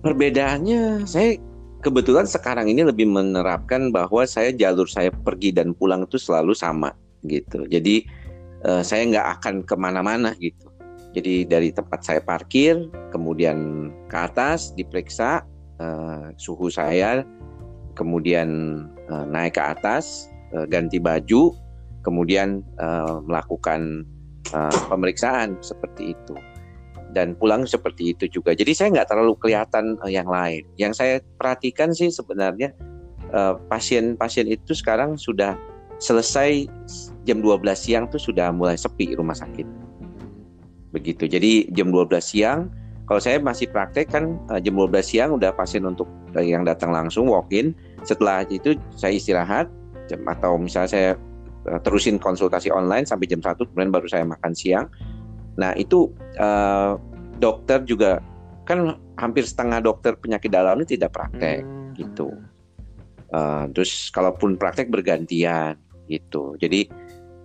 [0.00, 1.36] Perbedaannya, saya
[1.84, 6.94] kebetulan sekarang ini lebih menerapkan bahwa saya jalur saya pergi dan pulang itu selalu sama
[7.26, 7.68] gitu.
[7.68, 8.06] Jadi
[8.64, 10.70] uh, saya nggak akan ke mana-mana gitu.
[11.12, 15.42] Jadi dari tempat saya parkir, kemudian ke atas diperiksa
[15.82, 17.26] uh, suhu saya,
[17.98, 18.48] kemudian
[19.10, 21.54] uh, naik ke atas, uh, ganti baju,
[22.04, 24.04] kemudian uh, melakukan
[24.52, 26.36] uh, pemeriksaan seperti itu
[27.16, 28.52] dan pulang seperti itu juga.
[28.52, 30.68] Jadi saya nggak terlalu kelihatan yang lain.
[30.76, 32.76] Yang saya perhatikan sih sebenarnya
[33.68, 35.52] pasien-pasien itu sekarang sudah
[36.00, 36.64] selesai
[37.28, 39.68] jam 12 siang tuh sudah mulai sepi rumah sakit.
[40.96, 41.28] Begitu.
[41.28, 42.72] Jadi jam 12 siang
[43.08, 46.04] kalau saya masih praktek kan uh, jam 12 siang udah pasien untuk
[46.36, 47.72] yang datang langsung walk in.
[48.04, 49.64] Setelah itu saya istirahat
[50.16, 51.10] atau misalnya saya
[51.68, 54.88] Eh, terusin konsultasi online sampai jam 1 kemudian baru saya makan siang.
[55.60, 56.96] Nah, itu uh,
[57.36, 58.22] dokter juga
[58.62, 61.98] kan hampir setengah dokter penyakit dalam ini tidak praktek hmm.
[61.98, 62.30] gitu.
[63.34, 66.56] Uh, terus kalaupun praktek bergantian gitu.
[66.56, 66.88] Jadi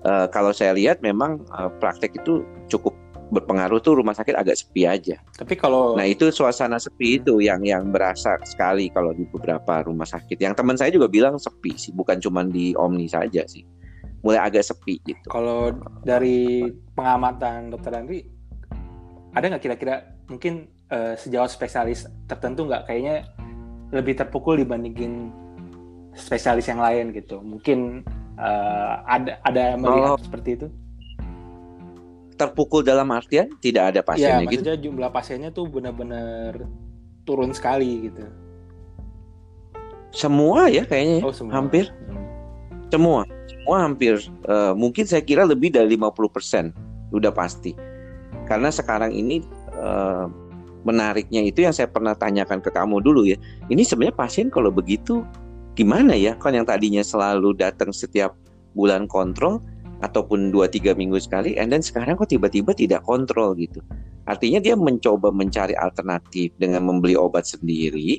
[0.06, 2.94] uh, kalau saya lihat memang uh, praktek itu cukup
[3.34, 5.18] berpengaruh tuh rumah sakit agak sepi aja.
[5.34, 10.06] Tapi kalau Nah, itu suasana sepi itu yang yang berasa sekali kalau di beberapa rumah
[10.06, 10.38] sakit.
[10.38, 13.66] Yang teman saya juga bilang sepi sih, bukan cuma di Omni saja sih
[14.24, 15.28] mulai agak sepi gitu.
[15.28, 18.24] Kalau dari pengamatan dokter Andri,
[19.36, 19.96] ada nggak kira-kira
[20.32, 23.28] mungkin uh, sejauh spesialis tertentu nggak kayaknya
[23.92, 25.30] lebih terpukul dibandingin
[26.16, 27.44] spesialis yang lain gitu?
[27.44, 28.08] Mungkin
[28.40, 30.24] uh, ada ada melihat oh.
[30.24, 30.68] seperti itu?
[32.50, 34.62] Terpukul dalam artian tidak ada pasiennya ya, gitu?
[34.68, 36.68] Ya, jumlah pasiennya tuh benar-benar
[37.24, 38.28] turun sekali gitu.
[40.14, 41.26] Semua ya kayaknya, ya?
[41.26, 41.52] oh, semua.
[41.56, 41.90] hampir.
[42.10, 42.20] Hmm.
[42.92, 43.24] Semua
[43.64, 44.20] semua hampir
[44.52, 47.72] uh, mungkin saya kira lebih dari 50% udah pasti.
[48.44, 49.40] Karena sekarang ini
[49.80, 50.28] uh,
[50.84, 53.40] menariknya itu yang saya pernah tanyakan ke kamu dulu ya.
[53.72, 55.24] Ini sebenarnya pasien kalau begitu
[55.80, 56.36] gimana ya?
[56.36, 58.36] Kan yang tadinya selalu datang setiap
[58.76, 59.64] bulan kontrol
[60.02, 63.84] ataupun 2-3 minggu sekali and then sekarang kok tiba-tiba tidak kontrol gitu.
[64.24, 68.18] Artinya dia mencoba mencari alternatif dengan membeli obat sendiri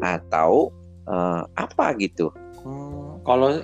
[0.00, 0.72] atau
[1.06, 2.32] uh, apa gitu.
[2.64, 3.60] Hmm, kalau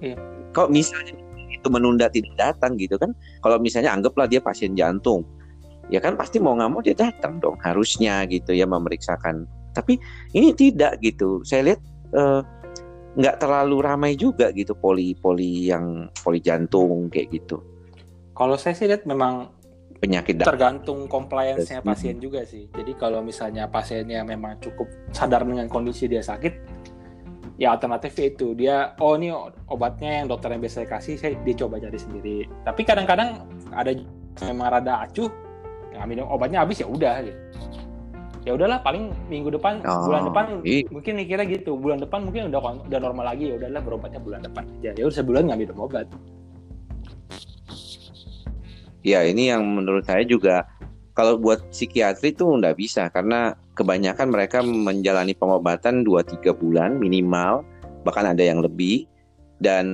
[0.00, 0.16] iya
[0.52, 1.16] kalau misalnya
[1.52, 5.22] itu menunda tidak datang gitu kan kalau misalnya anggaplah dia pasien jantung
[5.88, 9.96] ya kan pasti mau nggak mau dia datang dong harusnya gitu ya memeriksakan tapi
[10.34, 11.80] ini tidak gitu saya lihat
[12.18, 12.40] eh,
[13.12, 17.60] nggak terlalu ramai juga gitu poli poli yang poli jantung kayak gitu.
[18.32, 19.52] Kalau saya sih lihat memang
[20.00, 22.66] penyakit tergantung compliance-nya pasien juga sih.
[22.72, 26.54] Jadi kalau misalnya pasiennya memang cukup sadar dengan kondisi dia sakit
[27.60, 28.56] ya alternatif itu.
[28.56, 29.28] Dia oh ini
[29.68, 32.48] obatnya yang dokter yang biasa kasih saya dia coba cari sendiri.
[32.64, 33.44] Tapi kadang-kadang
[33.76, 33.92] ada
[34.48, 35.28] memang rada acuh
[35.92, 37.36] yang minum obatnya habis ya udah gitu
[38.42, 40.82] ya udahlah paling minggu depan Oh, bulan depan iya.
[40.90, 41.78] mungkin mikirnya gitu.
[41.78, 43.50] Bulan depan mungkin udah udah normal lagi.
[43.50, 44.90] Ya udahlah berobatnya bulan depan aja.
[44.94, 46.06] Ya udah sebulan nggak minum obat.
[49.02, 50.66] Ya ini yang menurut saya juga
[51.14, 53.10] kalau buat psikiatri itu nggak bisa.
[53.10, 57.62] Karena kebanyakan mereka menjalani pengobatan 2-3 bulan minimal
[58.02, 59.06] bahkan ada yang lebih.
[59.62, 59.86] Dan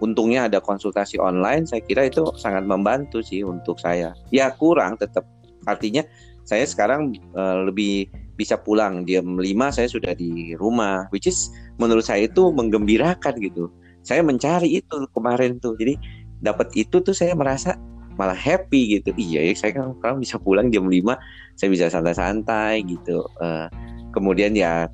[0.00, 4.16] untungnya ada konsultasi online saya kira itu sangat membantu sih untuk saya.
[4.32, 5.28] Ya kurang tetap
[5.68, 6.00] artinya
[6.44, 12.04] saya sekarang eh, lebih bisa pulang jam 5 saya sudah di rumah which is menurut
[12.04, 13.70] saya itu menggembirakan gitu.
[14.04, 15.96] Saya mencari itu kemarin tuh jadi
[16.44, 17.78] dapat itu tuh saya merasa
[18.20, 19.10] malah happy gitu.
[19.16, 21.16] Iya ya saya kan sekarang bisa pulang jam 5
[21.56, 23.24] saya bisa santai-santai gitu.
[23.40, 23.66] Eh,
[24.12, 24.90] kemudian ya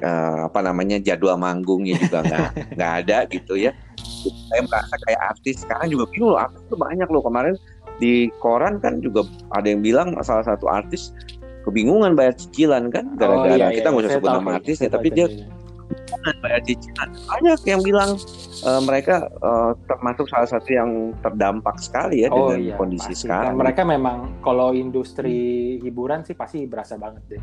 [0.00, 3.72] eh, apa namanya jadwal manggungnya juga nggak nggak ada gitu ya.
[4.52, 7.24] Saya merasa kayak artis sekarang juga bingung loh artis tuh banyak loh.
[7.24, 7.54] Kemarin
[7.96, 11.10] di koran kan juga ada yang bilang salah satu artis
[11.64, 13.16] kebingungan bayar cicilan kan?
[13.18, 15.54] Gara-gara iya, kita nggak usah sebut nama artisnya tapi dia ceritanya.
[16.42, 17.08] bayar cicilan.
[17.26, 18.10] Banyak yang bilang
[18.62, 20.90] eh, mereka eh, termasuk salah satu yang
[21.22, 23.22] terdampak sekali ya oh dengan iya kondisi pasti.
[23.26, 23.54] sekarang.
[23.54, 25.36] Dan mereka memang kalau industri
[25.82, 27.42] hiburan sih pasti berasa banget deh.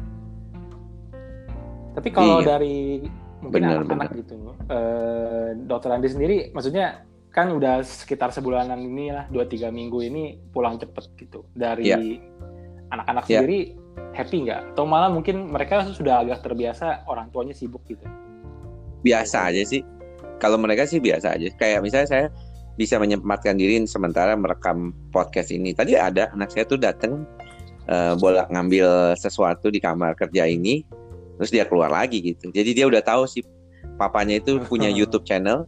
[1.94, 2.58] Tapi kalau Iya.
[2.58, 3.06] dari
[3.44, 4.34] mungkin Benar, anak-anak gitu
[4.72, 10.38] eh, dokter Andi sendiri maksudnya kan udah sekitar sebulanan ini lah dua tiga minggu ini
[10.54, 11.98] pulang cepet gitu dari Iya.
[12.94, 13.42] anak-anak Iya.
[13.42, 13.60] sendiri
[14.14, 18.06] happy nggak atau malah mungkin mereka sudah agak terbiasa orang tuanya sibuk gitu
[19.04, 19.84] biasa aja sih.
[20.40, 21.52] Kalau mereka sih biasa aja.
[21.60, 22.26] Kayak misalnya saya
[22.80, 25.76] bisa menyempatkan diri sementara merekam podcast ini.
[25.76, 27.28] Tadi ada anak saya tuh datang
[27.92, 30.88] eh, bolak ngambil sesuatu di kamar kerja ini,
[31.36, 32.48] terus dia keluar lagi gitu.
[32.56, 33.44] Jadi dia udah tahu sih
[34.00, 35.68] papanya itu punya YouTube channel.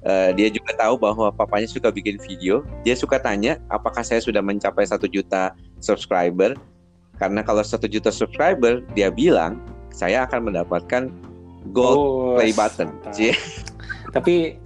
[0.00, 2.64] Eh, dia juga tahu bahwa papanya suka bikin video.
[2.88, 5.52] Dia suka tanya apakah saya sudah mencapai satu juta
[5.84, 6.56] subscriber.
[7.20, 9.60] Karena kalau satu juta subscriber, dia bilang
[9.92, 11.12] saya akan mendapatkan
[11.76, 12.88] gold Oh, play button.
[14.16, 14.56] tapi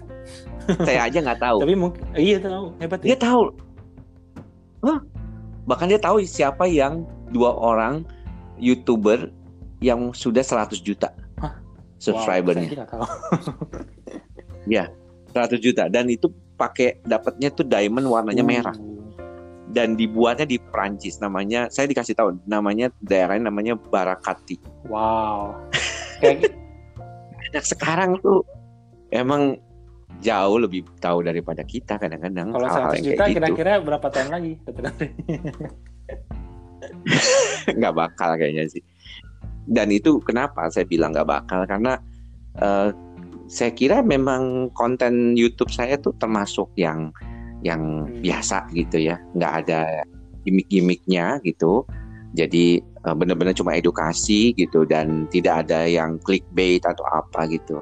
[0.87, 1.59] saya aja nggak tahu.
[1.61, 3.51] tapi mungkin iya tahu hebat dia ya tahu.
[4.87, 5.03] Hah?
[5.67, 7.03] Bahkan dia tahu siapa yang
[7.35, 8.07] dua orang
[8.61, 9.35] youtuber
[9.83, 11.11] yang sudah 100 juta
[11.43, 11.59] Hah?
[11.99, 12.71] subscribernya.
[12.71, 13.05] Wow, saya tahu.
[15.35, 15.91] 100 juta.
[15.91, 18.77] Dan itu pakai dapatnya tuh diamond warnanya merah.
[18.79, 18.95] Uh,
[19.75, 24.63] dan dibuatnya di Prancis namanya saya dikasih tahu namanya daerahnya namanya Barakati.
[24.87, 25.51] wow.
[26.23, 26.55] Kayak
[27.55, 28.43] Nah, sekarang tuh
[29.15, 29.55] emang
[30.19, 33.35] jauh lebih tahu daripada kita kadang-kadang kalau hal-hal 100 yang juta gitu.
[33.39, 34.53] kira-kira berapa tahun lagi
[37.79, 38.83] nggak bakal kayaknya sih.
[39.65, 41.63] Dan itu kenapa saya bilang nggak bakal?
[41.65, 41.97] Karena
[42.59, 42.89] eh,
[43.55, 47.15] saya kira memang konten YouTube saya tuh termasuk yang
[47.63, 48.19] yang Hmm.
[48.21, 50.03] biasa gitu ya, nggak ada
[50.43, 51.87] gimmick-gimmicknya gitu.
[52.35, 57.79] Jadi eh, benar-benar cuma edukasi gitu dan tidak ada yang clickbait atau apa gitu.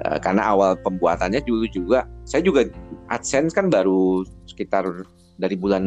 [0.00, 2.64] Eh, karena awal pembuatannya dulu juga saya juga
[3.12, 4.84] AdSense kan baru sekitar
[5.36, 5.84] dari bulan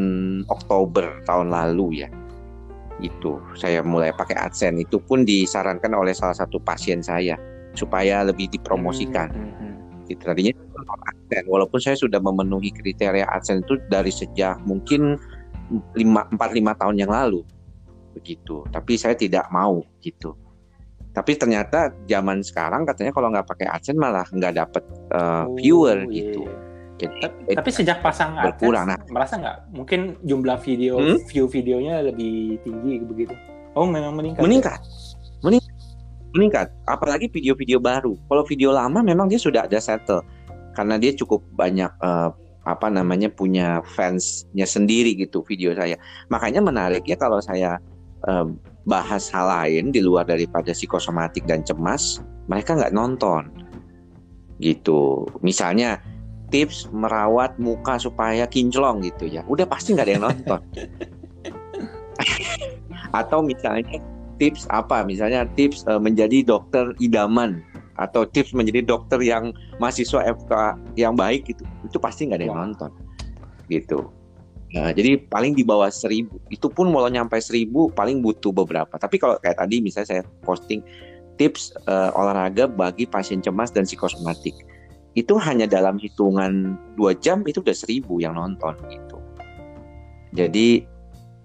[0.50, 2.10] Oktober tahun lalu ya
[3.02, 7.34] itu saya mulai pakai AdSense itu pun disarankan oleh salah satu pasien saya
[7.74, 10.06] supaya lebih dipromosikan Hmm, hmm, hmm.
[10.08, 10.24] gitu.
[10.24, 10.54] tadinya
[11.04, 15.18] AdSense walaupun saya sudah memenuhi kriteria AdSense itu dari sejak mungkin
[15.72, 16.38] 5 4 5
[16.76, 17.42] tahun yang lalu
[18.14, 20.38] begitu tapi saya tidak mau gitu
[21.10, 26.06] tapi ternyata zaman sekarang katanya kalau nggak pakai AdSense malah nggak dapet uh, Oh, viewer
[26.06, 26.58] iya, gitu iya.
[26.96, 28.86] jadi Ta- Tapi sejak pasang berkurang.
[28.88, 31.18] AdSense, merasa nggak mungkin jumlah video Hmm?
[31.26, 33.34] view videonya lebih tinggi begitu?
[33.74, 34.38] Oh memang meningkat.
[34.38, 34.44] ya?
[34.44, 35.13] meningkat meningkat
[36.34, 36.74] meningkat.
[36.90, 38.18] Apalagi video-video baru.
[38.28, 40.26] Kalau video lama memang dia sudah ada settle.
[40.74, 42.30] Karena dia cukup banyak eh,
[42.64, 45.96] apa namanya punya fansnya sendiri gitu video saya.
[46.34, 47.78] Makanya menariknya kalau saya
[48.26, 48.48] eh,
[48.84, 52.20] bahas hal lain di luar daripada psikosomatik dan cemas
[52.50, 53.48] mereka nggak nonton.
[54.58, 55.30] Gitu.
[55.46, 56.02] Misalnya
[56.50, 59.46] tips merawat muka supaya kinclong gitu ya.
[59.46, 60.62] Udah pasti nggak ada yang nonton.
[63.20, 64.02] Atau misalnya
[64.38, 65.06] tips apa?
[65.06, 67.62] Misalnya tips eh, menjadi dokter idaman
[67.98, 70.52] atau tips menjadi dokter yang mahasiswa FK
[70.98, 71.64] yang baik gitu.
[71.86, 72.92] Itu pasti nggak ada yang nonton.
[73.70, 74.10] Gitu.
[74.74, 78.98] Nah, jadi paling di bawah seribu itu pun walau nyampe seribu paling butuh beberapa.
[78.98, 80.82] Tapi kalau kayak tadi misalnya saya posting
[81.38, 84.54] tips eh, olahraga bagi pasien cemas dan psikosomatik.
[85.14, 89.22] Itu hanya dalam hitungan dua jam itu udah seribu yang nonton gitu.
[90.34, 90.90] Jadi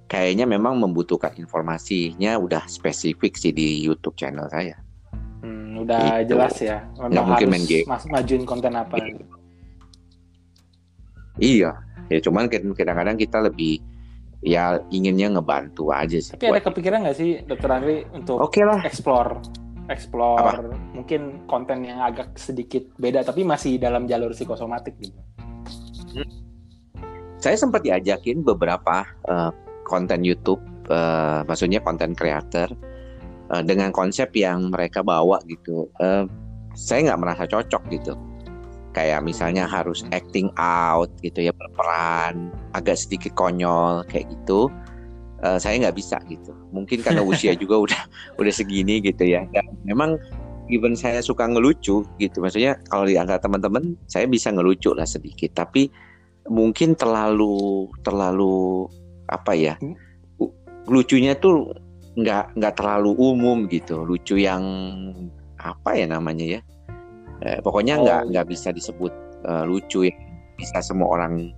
[0.08, 4.74] kayaknya memang membutuhkan informasinya udah spesifik sih di YouTube channel saya.
[5.40, 6.34] Hmm, udah Gitu.
[6.34, 6.82] jelas ya.
[6.96, 7.86] Memang Nggak mungkin main game.
[7.86, 8.96] mas majuin konten apa?
[11.38, 11.70] Iya,
[12.08, 13.78] ya cuman kadang- kadang-kadang kita lebih
[14.40, 16.34] ya inginnya ngebantu aja sih.
[16.34, 18.82] Tapi ada kepikiran nggak sih Dokter Andri untuk okay lah.
[18.82, 19.38] explore
[19.88, 20.68] explore Apa?
[20.92, 25.16] mungkin konten yang agak sedikit beda tapi masih dalam jalur psikosomatik gitu.
[26.12, 26.28] Hmm.
[27.38, 29.48] Saya sempat diajakin beberapa uh,
[29.88, 30.60] konten YouTube,
[30.92, 32.68] uh, maksudnya konten creator
[33.48, 35.88] uh, dengan konsep yang mereka bawa gitu.
[35.98, 36.28] Uh,
[36.76, 38.12] saya nggak merasa cocok gitu.
[38.92, 44.68] Kayak misalnya harus acting out gitu ya berperan, agak sedikit konyol kayak gitu
[45.42, 46.54] uh, saya nggak bisa gitu.
[46.74, 48.00] Mungkin karena usia juga udah
[48.38, 49.46] udah segini gitu ya.
[49.54, 50.18] Dan memang
[50.72, 52.36] even saya suka ngelucu gitu.
[52.38, 55.90] Maksudnya kalau di antara teman-teman saya bisa ngelucu lah sedikit, tapi
[56.48, 58.88] mungkin terlalu terlalu
[59.28, 59.74] apa ya?
[59.80, 59.94] Hmm?
[60.88, 61.72] Lucunya tuh
[62.18, 64.02] nggak nggak terlalu umum gitu.
[64.02, 64.62] Lucu yang
[65.60, 66.60] apa ya namanya ya?
[67.44, 69.12] Eh, pokoknya nggak oh, nggak bisa disebut
[69.46, 70.18] uh, lucu yang
[70.58, 71.54] bisa semua orang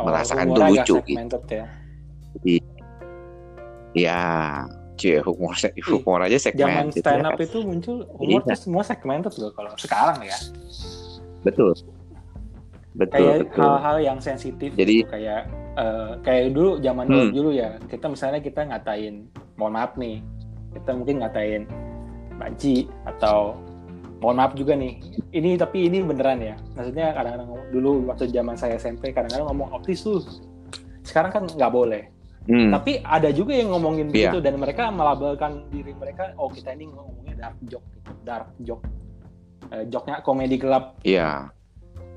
[0.00, 1.38] oh, merasakan itu lucu gitu.
[1.52, 1.66] Ya.
[2.32, 2.56] Jadi
[3.92, 4.20] Ya,
[4.96, 5.52] cie humor
[5.84, 6.88] humor aja segmen.
[6.88, 7.44] Zaman stand up ya.
[7.44, 8.56] itu muncul humor iya.
[8.56, 10.38] tuh semua segmented loh kalau sekarang ya.
[11.44, 11.76] Betul.
[12.96, 13.44] Betul.
[13.44, 14.72] Kayak hal-hal yang sensitif.
[14.72, 15.12] Jadi gitu.
[15.12, 17.12] kayak uh, kayak dulu zaman hmm.
[17.12, 20.20] dulu dulu ya kita misalnya kita ngatain, mohon maaf nih,
[20.76, 21.62] kita mungkin ngatain
[22.36, 23.56] banci atau
[24.18, 24.98] mohon maaf juga nih.
[25.32, 26.56] Ini tapi ini beneran ya.
[26.76, 30.22] Maksudnya kadang-kadang dulu waktu zaman saya SMP kadang-kadang ngomong optis tuh.
[31.02, 32.12] Sekarang kan nggak boleh
[32.50, 32.74] Hmm.
[32.74, 34.34] Tapi ada juga yang ngomongin yeah.
[34.34, 38.10] begitu dan mereka melabelkan diri mereka, oh kita ini ngomongnya dark joke, gitu.
[38.26, 38.84] dark joke,
[39.70, 40.98] uh, joknya komedi gelap.
[41.06, 41.22] Iya.
[41.22, 41.38] Yeah.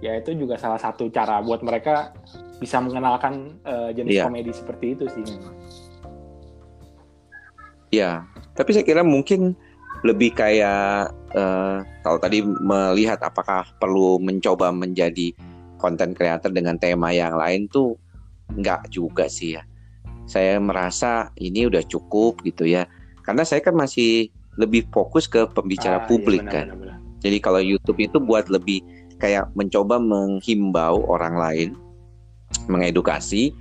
[0.01, 2.13] Ya itu juga salah satu cara buat mereka
[2.61, 4.25] bisa mengenalkan uh, jenis yeah.
[4.25, 5.25] komedi seperti itu sih.
[7.93, 8.27] Iya.
[8.55, 9.55] Tapi saya kira mungkin
[10.03, 15.31] lebih kayak uh, kalau tadi melihat apakah perlu mencoba menjadi
[15.81, 17.97] konten kreator dengan tema yang lain tuh
[18.53, 19.63] nggak juga sih ya
[20.25, 22.89] saya merasa ini udah cukup gitu ya
[23.21, 26.77] karena saya kan masih lebih fokus ke pembicara ah, iya, publik iya, benar, kan benar,
[26.81, 26.97] benar.
[27.21, 28.81] jadi kalau YouTube itu buat lebih
[29.21, 31.69] kayak mencoba menghimbau orang lain
[32.69, 33.53] mengedukasi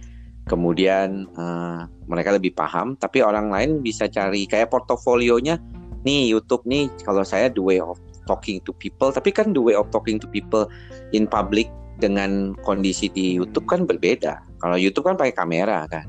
[0.44, 5.56] kemudian uh, mereka lebih paham tapi orang lain bisa cari kayak portofolionya
[6.04, 7.96] nih YouTube nih kalau saya the way of
[8.28, 10.68] talking to people tapi kan the way of talking to people
[11.16, 16.04] in public dengan kondisi di YouTube kan berbeda kalau YouTube kan pakai kamera kan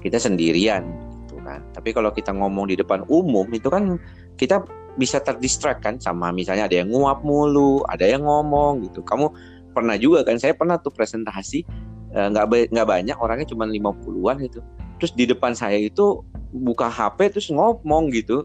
[0.00, 0.88] kita sendirian
[1.24, 1.60] gitu kan.
[1.76, 4.00] Tapi kalau kita ngomong di depan umum itu kan
[4.40, 4.64] kita
[4.98, 9.04] bisa terdistract kan sama misalnya ada yang nguap mulu, ada yang ngomong gitu.
[9.04, 9.30] Kamu
[9.70, 11.62] pernah juga kan saya pernah tuh presentasi
[12.10, 14.60] nggak uh, nggak banyak orangnya cuma 50-an gitu.
[14.98, 16.20] Terus di depan saya itu
[16.50, 18.44] buka HP terus ngomong gitu.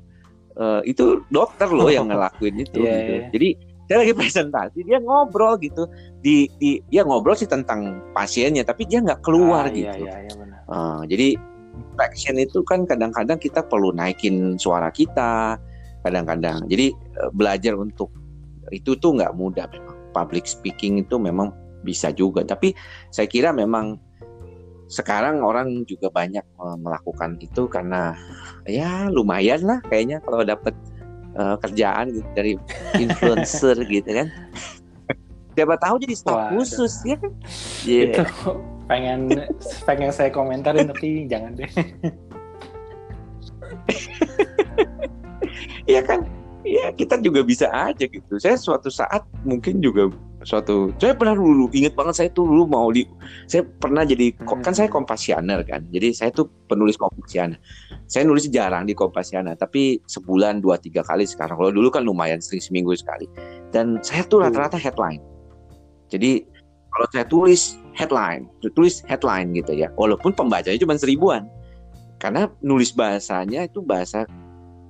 [0.55, 3.11] Uh, itu dokter loh yang ngelakuin itu yeah, gitu.
[3.11, 3.29] Yeah.
[3.35, 3.49] Jadi
[3.85, 5.85] saya lagi presentasi dia ngobrol gitu
[6.25, 10.15] di di dia ngobrol sih tentang pasiennya tapi dia nggak keluar ah, iya, gitu iya,
[10.25, 11.37] iya, iya, Uh, jadi
[11.93, 15.61] passion itu kan kadang-kadang kita perlu naikin suara kita,
[16.01, 16.65] kadang-kadang.
[16.65, 16.89] Jadi
[17.37, 18.09] belajar untuk
[18.73, 19.93] itu tuh nggak mudah memang.
[20.15, 21.51] Public speaking itu memang
[21.85, 22.73] bisa juga, tapi
[23.13, 24.01] saya kira memang
[24.89, 28.13] sekarang orang juga banyak uh, melakukan itu karena
[28.69, 30.73] ya lumayan lah kayaknya kalau dapat
[31.37, 32.53] uh, kerjaan gitu dari
[33.05, 34.27] influencer gitu kan.
[35.55, 37.31] Siapa tahu jadi staf khusus ya kan?
[37.87, 38.25] Yeah.
[38.25, 39.33] Itu pengen
[39.89, 41.69] pengen saya komentarin tapi jangan deh
[45.85, 46.25] Iya kan
[46.65, 48.41] ya kita juga bisa aja gitu.
[48.41, 50.09] Saya suatu saat mungkin juga
[50.41, 53.05] suatu saya pernah dulu inget banget saya tuh dulu mau di
[53.49, 54.65] saya pernah jadi hmm.
[54.65, 55.85] kan saya kompasianer kan.
[55.93, 57.61] Jadi saya tuh penulis kompasianer
[58.09, 61.55] saya nulis jarang di kompasianer tapi sebulan dua tiga kali sekarang.
[61.55, 63.29] Kalau dulu kan lumayan sering seminggu sekali.
[63.69, 65.21] Dan saya tuh rata-rata headline.
[66.09, 66.45] Jadi
[66.95, 71.43] kalau saya tulis headline, tulis headline gitu ya, walaupun pembacanya cuma seribuan,
[72.23, 74.23] karena nulis bahasanya itu bahasa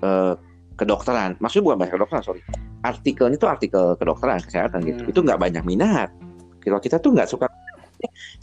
[0.06, 0.38] uh,
[0.76, 2.42] kedokteran, maksudnya bukan bahasa kedokteran, sorry,
[2.84, 5.12] artikelnya itu artikel kedokteran kesehatan gitu, hmm.
[5.12, 6.10] itu nggak banyak minat.
[6.62, 7.48] Kalau kita tuh nggak suka,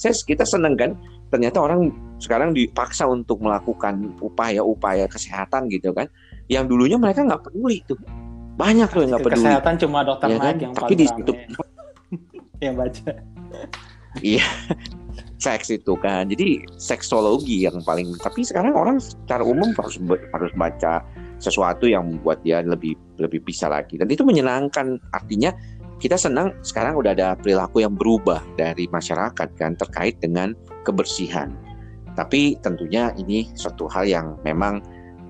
[0.01, 0.97] saya kita seneng kan,
[1.29, 6.09] ternyata orang sekarang dipaksa untuk melakukan upaya-upaya kesehatan gitu kan,
[6.49, 8.01] yang dulunya mereka nggak peduli tuh,
[8.57, 9.45] banyak tuh yang nggak peduli.
[9.45, 10.57] Kesehatan cuma dokter ya kan?
[10.61, 11.33] yang tapi di situ
[12.65, 13.11] yang baca.
[14.21, 14.45] Iya.
[15.41, 16.29] Seks itu kan.
[16.31, 19.99] Jadi seksologi yang paling tapi sekarang orang secara umum harus
[20.31, 21.03] harus baca
[21.43, 23.99] sesuatu yang membuat dia lebih lebih bisa lagi.
[23.99, 25.03] Dan itu menyenangkan.
[25.11, 25.51] Artinya
[25.99, 30.55] kita senang sekarang udah ada perilaku yang berubah dari masyarakat kan terkait dengan
[30.87, 31.51] kebersihan.
[32.15, 34.79] Tapi tentunya ini suatu hal yang memang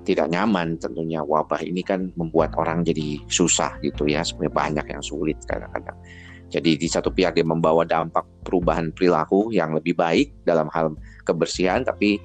[0.05, 0.77] tidak nyaman.
[0.77, 4.21] Tentunya wabah ini kan membuat orang jadi susah gitu ya.
[4.21, 5.97] Sebenarnya banyak yang sulit kadang-kadang.
[6.53, 10.93] Jadi di satu pihak dia membawa dampak perubahan perilaku yang lebih baik dalam hal
[11.25, 12.21] kebersihan, tapi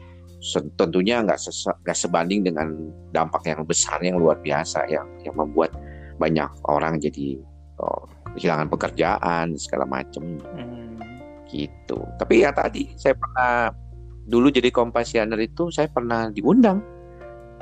[0.78, 1.40] tentunya nggak
[1.84, 2.74] nggak sebanding dengan
[3.10, 5.74] dampak yang besar yang luar biasa yang yang membuat
[6.22, 7.42] banyak orang jadi
[7.82, 8.06] oh,
[8.38, 11.02] kehilangan pekerjaan segala macam hmm.
[11.50, 11.98] gitu.
[12.22, 13.74] Tapi ya tadi saya pernah
[14.28, 16.84] dulu jadi kompasioner itu saya pernah diundang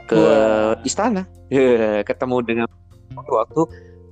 [0.09, 0.81] ke wow.
[0.83, 1.23] istana
[2.09, 2.67] ketemu dengan
[3.15, 3.61] waktu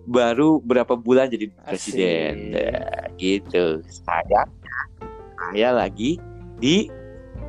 [0.04, 4.46] baru berapa bulan jadi presiden nah, gitu saya
[5.40, 6.20] saya lagi
[6.60, 6.92] di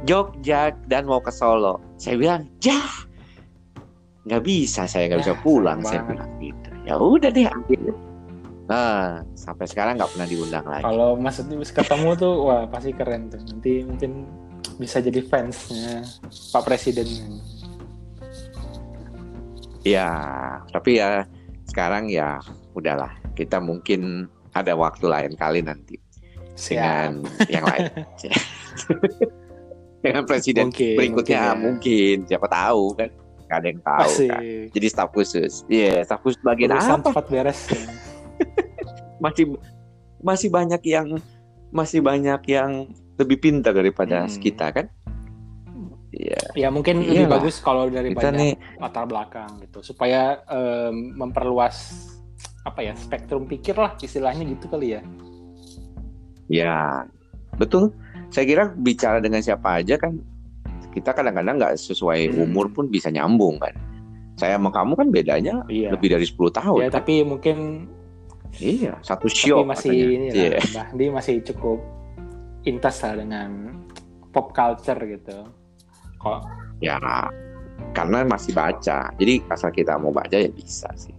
[0.03, 1.79] Jogja dan mau ke Solo.
[1.97, 3.07] Saya bilang jah
[4.25, 6.69] nggak bisa saya nggak bisa pulang saya bilang gitu.
[6.89, 7.93] Ya udah deh ambil.
[8.69, 10.85] Nah sampai sekarang nggak pernah diundang lagi.
[10.85, 13.41] Kalau maksudnya ketemu tuh wah pasti keren tuh.
[13.45, 14.25] Nanti mungkin
[14.81, 16.03] bisa jadi fansnya
[16.53, 17.07] Pak Presiden.
[19.85, 20.09] Ya
[20.73, 21.29] tapi ya
[21.69, 22.41] sekarang ya
[22.73, 23.13] udahlah.
[23.37, 26.01] Kita mungkin ada waktu lain kali nanti.
[26.55, 26.79] Siap.
[26.79, 27.11] dengan
[27.51, 27.91] yang lain
[30.05, 31.65] dengan presiden mungkin, berikutnya mungkin, ya.
[31.65, 33.11] mungkin siapa tahu kan
[33.45, 34.43] Gak ada yang tahu kan
[34.77, 37.61] jadi staf khusus iya yeah, staf khusus bagian Urusan apa cepat beres
[39.25, 39.45] masih
[40.21, 41.09] masih banyak yang
[41.73, 44.37] masih banyak yang lebih pintar daripada hmm.
[44.41, 44.87] kita kan
[46.15, 46.39] Iya.
[46.55, 47.11] Ya mungkin Iyalah.
[47.11, 48.53] lebih bagus kalau dari Kita banyak nih...
[48.79, 52.07] latar belakang gitu supaya um, memperluas
[52.63, 55.03] apa ya spektrum pikir lah istilahnya gitu kali ya.
[56.47, 57.03] Ya
[57.59, 57.91] betul.
[58.35, 60.19] Saya kira bicara dengan siapa aja kan
[60.91, 62.43] kita kadang-kadang nggak sesuai hmm.
[62.51, 63.75] umur pun bisa nyambung kan.
[64.35, 65.95] Saya sama kamu kan bedanya iya.
[65.95, 66.79] lebih dari 10 tahun.
[66.83, 66.99] Ya kan?
[66.99, 67.87] tapi mungkin
[68.55, 70.63] Iya, satu show masih ini yeah.
[70.79, 71.83] lah, Mbak masih cukup
[72.63, 73.75] intas lah dengan
[74.35, 75.47] pop culture gitu
[76.19, 76.41] kok
[76.81, 76.99] ya
[77.95, 81.15] karena masih baca jadi asal kita mau baca ya bisa sih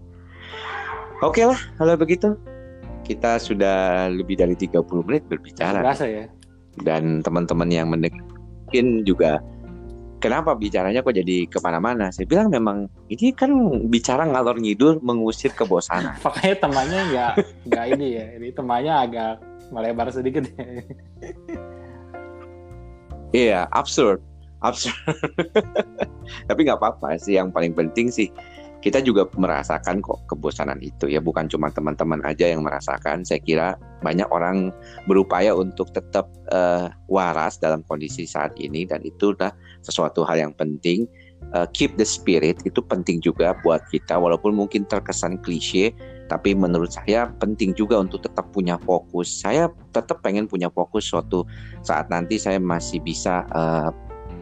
[1.21, 2.35] oke lah kalau begitu
[3.05, 6.25] kita sudah lebih dari 30 menit berbicara Berasa ya
[6.83, 8.23] dan teman-teman yang mendengar
[8.65, 9.39] mungkin juga
[10.19, 12.09] kenapa bicaranya kok jadi ke mana-mana?
[12.09, 13.53] Saya bilang memang ini kan
[13.87, 16.17] bicara ngalor ngidul mengusir kebosanan.
[16.25, 17.33] Makanya temannya nggak
[17.69, 19.33] nggak ini ya ini temannya agak
[19.69, 20.49] melebar sedikit.
[23.31, 24.19] Iya absurd
[24.65, 24.97] absurd.
[26.49, 28.33] Tapi nggak apa-apa sih yang paling penting sih
[28.85, 33.25] kita juga merasakan kok kebosanan itu ya bukan cuma teman-teman aja yang merasakan.
[33.25, 34.69] Saya kira banyak orang
[35.09, 40.53] berupaya untuk tetap uh, waras dalam kondisi saat ini dan itu adalah sesuatu hal yang
[40.53, 41.09] penting.
[41.57, 45.93] Uh, keep the spirit itu penting juga buat kita walaupun mungkin terkesan klise
[46.25, 49.25] tapi menurut saya penting juga untuk tetap punya fokus.
[49.25, 49.65] Saya
[49.97, 51.41] tetap pengen punya fokus suatu
[51.81, 53.89] saat nanti saya masih bisa uh,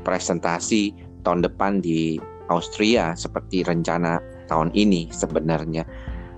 [0.03, 0.91] presentasi
[1.23, 2.19] tahun depan di
[2.51, 4.19] Austria seperti rencana
[4.53, 5.81] tahun ini sebenarnya.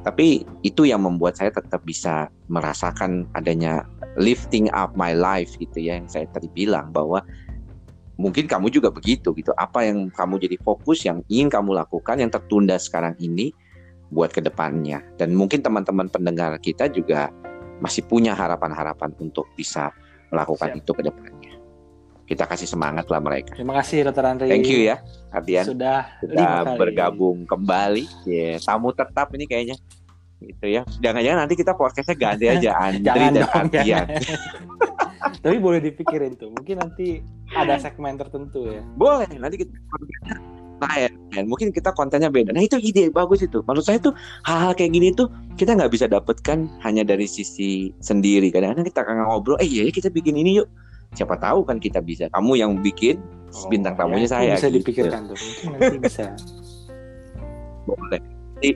[0.08, 3.84] Tapi itu yang membuat saya tetap bisa merasakan adanya
[4.16, 7.20] lifting up my life gitu ya yang saya tadi bilang bahwa
[8.16, 9.52] mungkin kamu juga begitu gitu.
[9.60, 13.52] Apa yang kamu jadi fokus yang ingin kamu lakukan yang tertunda sekarang ini
[14.14, 15.04] buat ke depannya.
[15.20, 17.28] Dan mungkin teman-teman pendengar kita juga
[17.84, 19.92] masih punya harapan-harapan untuk bisa
[20.32, 20.80] melakukan Siap.
[20.80, 21.35] itu ke depannya
[22.26, 23.54] kita kasih semangat lah mereka.
[23.54, 24.26] Terima kasih Dr.
[24.26, 24.50] Andri.
[24.50, 24.98] Thank you ya,
[25.30, 25.66] Ardian.
[25.66, 28.06] Sudah, sudah bergabung kembali.
[28.26, 29.78] Ya, yeah, tamu tetap ini kayaknya.
[30.42, 30.82] Gitu ya.
[31.00, 34.06] Jangan-jangan nanti kita podcastnya ganti aja Andri Jangan dan Ardian.
[35.46, 36.50] Tapi boleh dipikirin tuh.
[36.50, 37.22] Mungkin nanti
[37.54, 38.82] ada segmen tertentu ya.
[38.98, 39.30] Boleh.
[39.38, 39.74] Nanti kita
[40.82, 41.46] lain, lain.
[41.46, 42.52] Mungkin kita kontennya beda.
[42.52, 43.62] Nah itu ide bagus itu.
[43.70, 44.18] Menurut saya tuh
[44.50, 48.50] hal-hal kayak gini tuh kita nggak bisa dapatkan hanya dari sisi sendiri.
[48.50, 50.68] Kadang-kadang kita ngobrol, eh iya ya kita bikin ini yuk
[51.16, 52.28] siapa tahu kan kita bisa.
[52.30, 53.18] Kamu yang bikin
[53.56, 54.78] oh, bintang tamunya ya, saya bisa gitu.
[54.84, 55.38] dipikirkan tuh.
[55.40, 56.26] Mungkin nanti bisa.
[57.88, 58.22] Boleh.
[58.60, 58.70] Jadi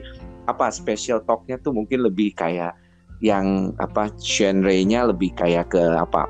[0.48, 2.74] apa special talknya tuh mungkin lebih kayak
[3.20, 6.24] yang apa genre-nya lebih kayak ke apa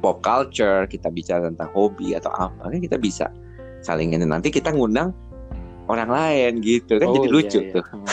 [0.00, 3.28] pop culture kita bicara tentang hobi atau apa kan kita bisa
[3.84, 4.24] saling ini.
[4.24, 5.12] Nanti kita ngundang
[5.88, 7.72] orang lain gitu kan oh, jadi lucu iya.
[7.76, 7.84] tuh.
[7.84, 8.04] Hmm.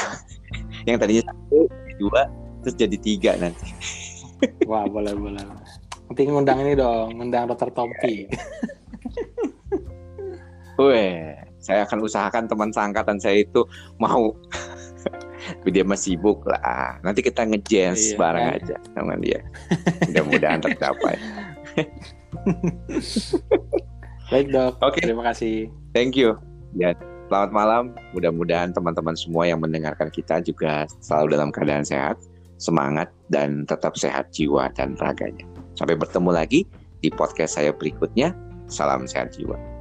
[0.87, 1.59] yang tadinya satu
[1.97, 2.27] dua
[2.61, 3.71] terus jadi tiga nanti.
[4.67, 5.41] Wah boleh boleh
[6.05, 8.29] Nanti ngundang ini dong, ngundang dokter Tompi.
[10.75, 13.63] Weh, saya akan usahakan teman seangkatan saya itu
[13.97, 14.35] mau
[15.73, 17.01] dia masih sibuk lah.
[17.01, 18.57] Nanti kita ngejazz iya, bareng kan?
[18.59, 19.39] aja sama dia.
[20.11, 21.15] Mudah-mudahan tercapai.
[24.29, 24.99] Baik dok, Oke.
[24.99, 25.01] Okay.
[25.09, 25.69] terima kasih.
[25.93, 26.35] Thank you.
[26.75, 26.97] Ya,
[27.29, 27.83] selamat malam.
[28.11, 32.17] Mudah-mudahan teman-teman semua yang mendengarkan kita juga selalu dalam keadaan sehat,
[32.57, 35.54] semangat, dan tetap sehat jiwa dan raganya.
[35.75, 36.63] Sampai bertemu lagi
[37.03, 38.31] di podcast saya berikutnya.
[38.65, 39.74] Salam sehat jiwa.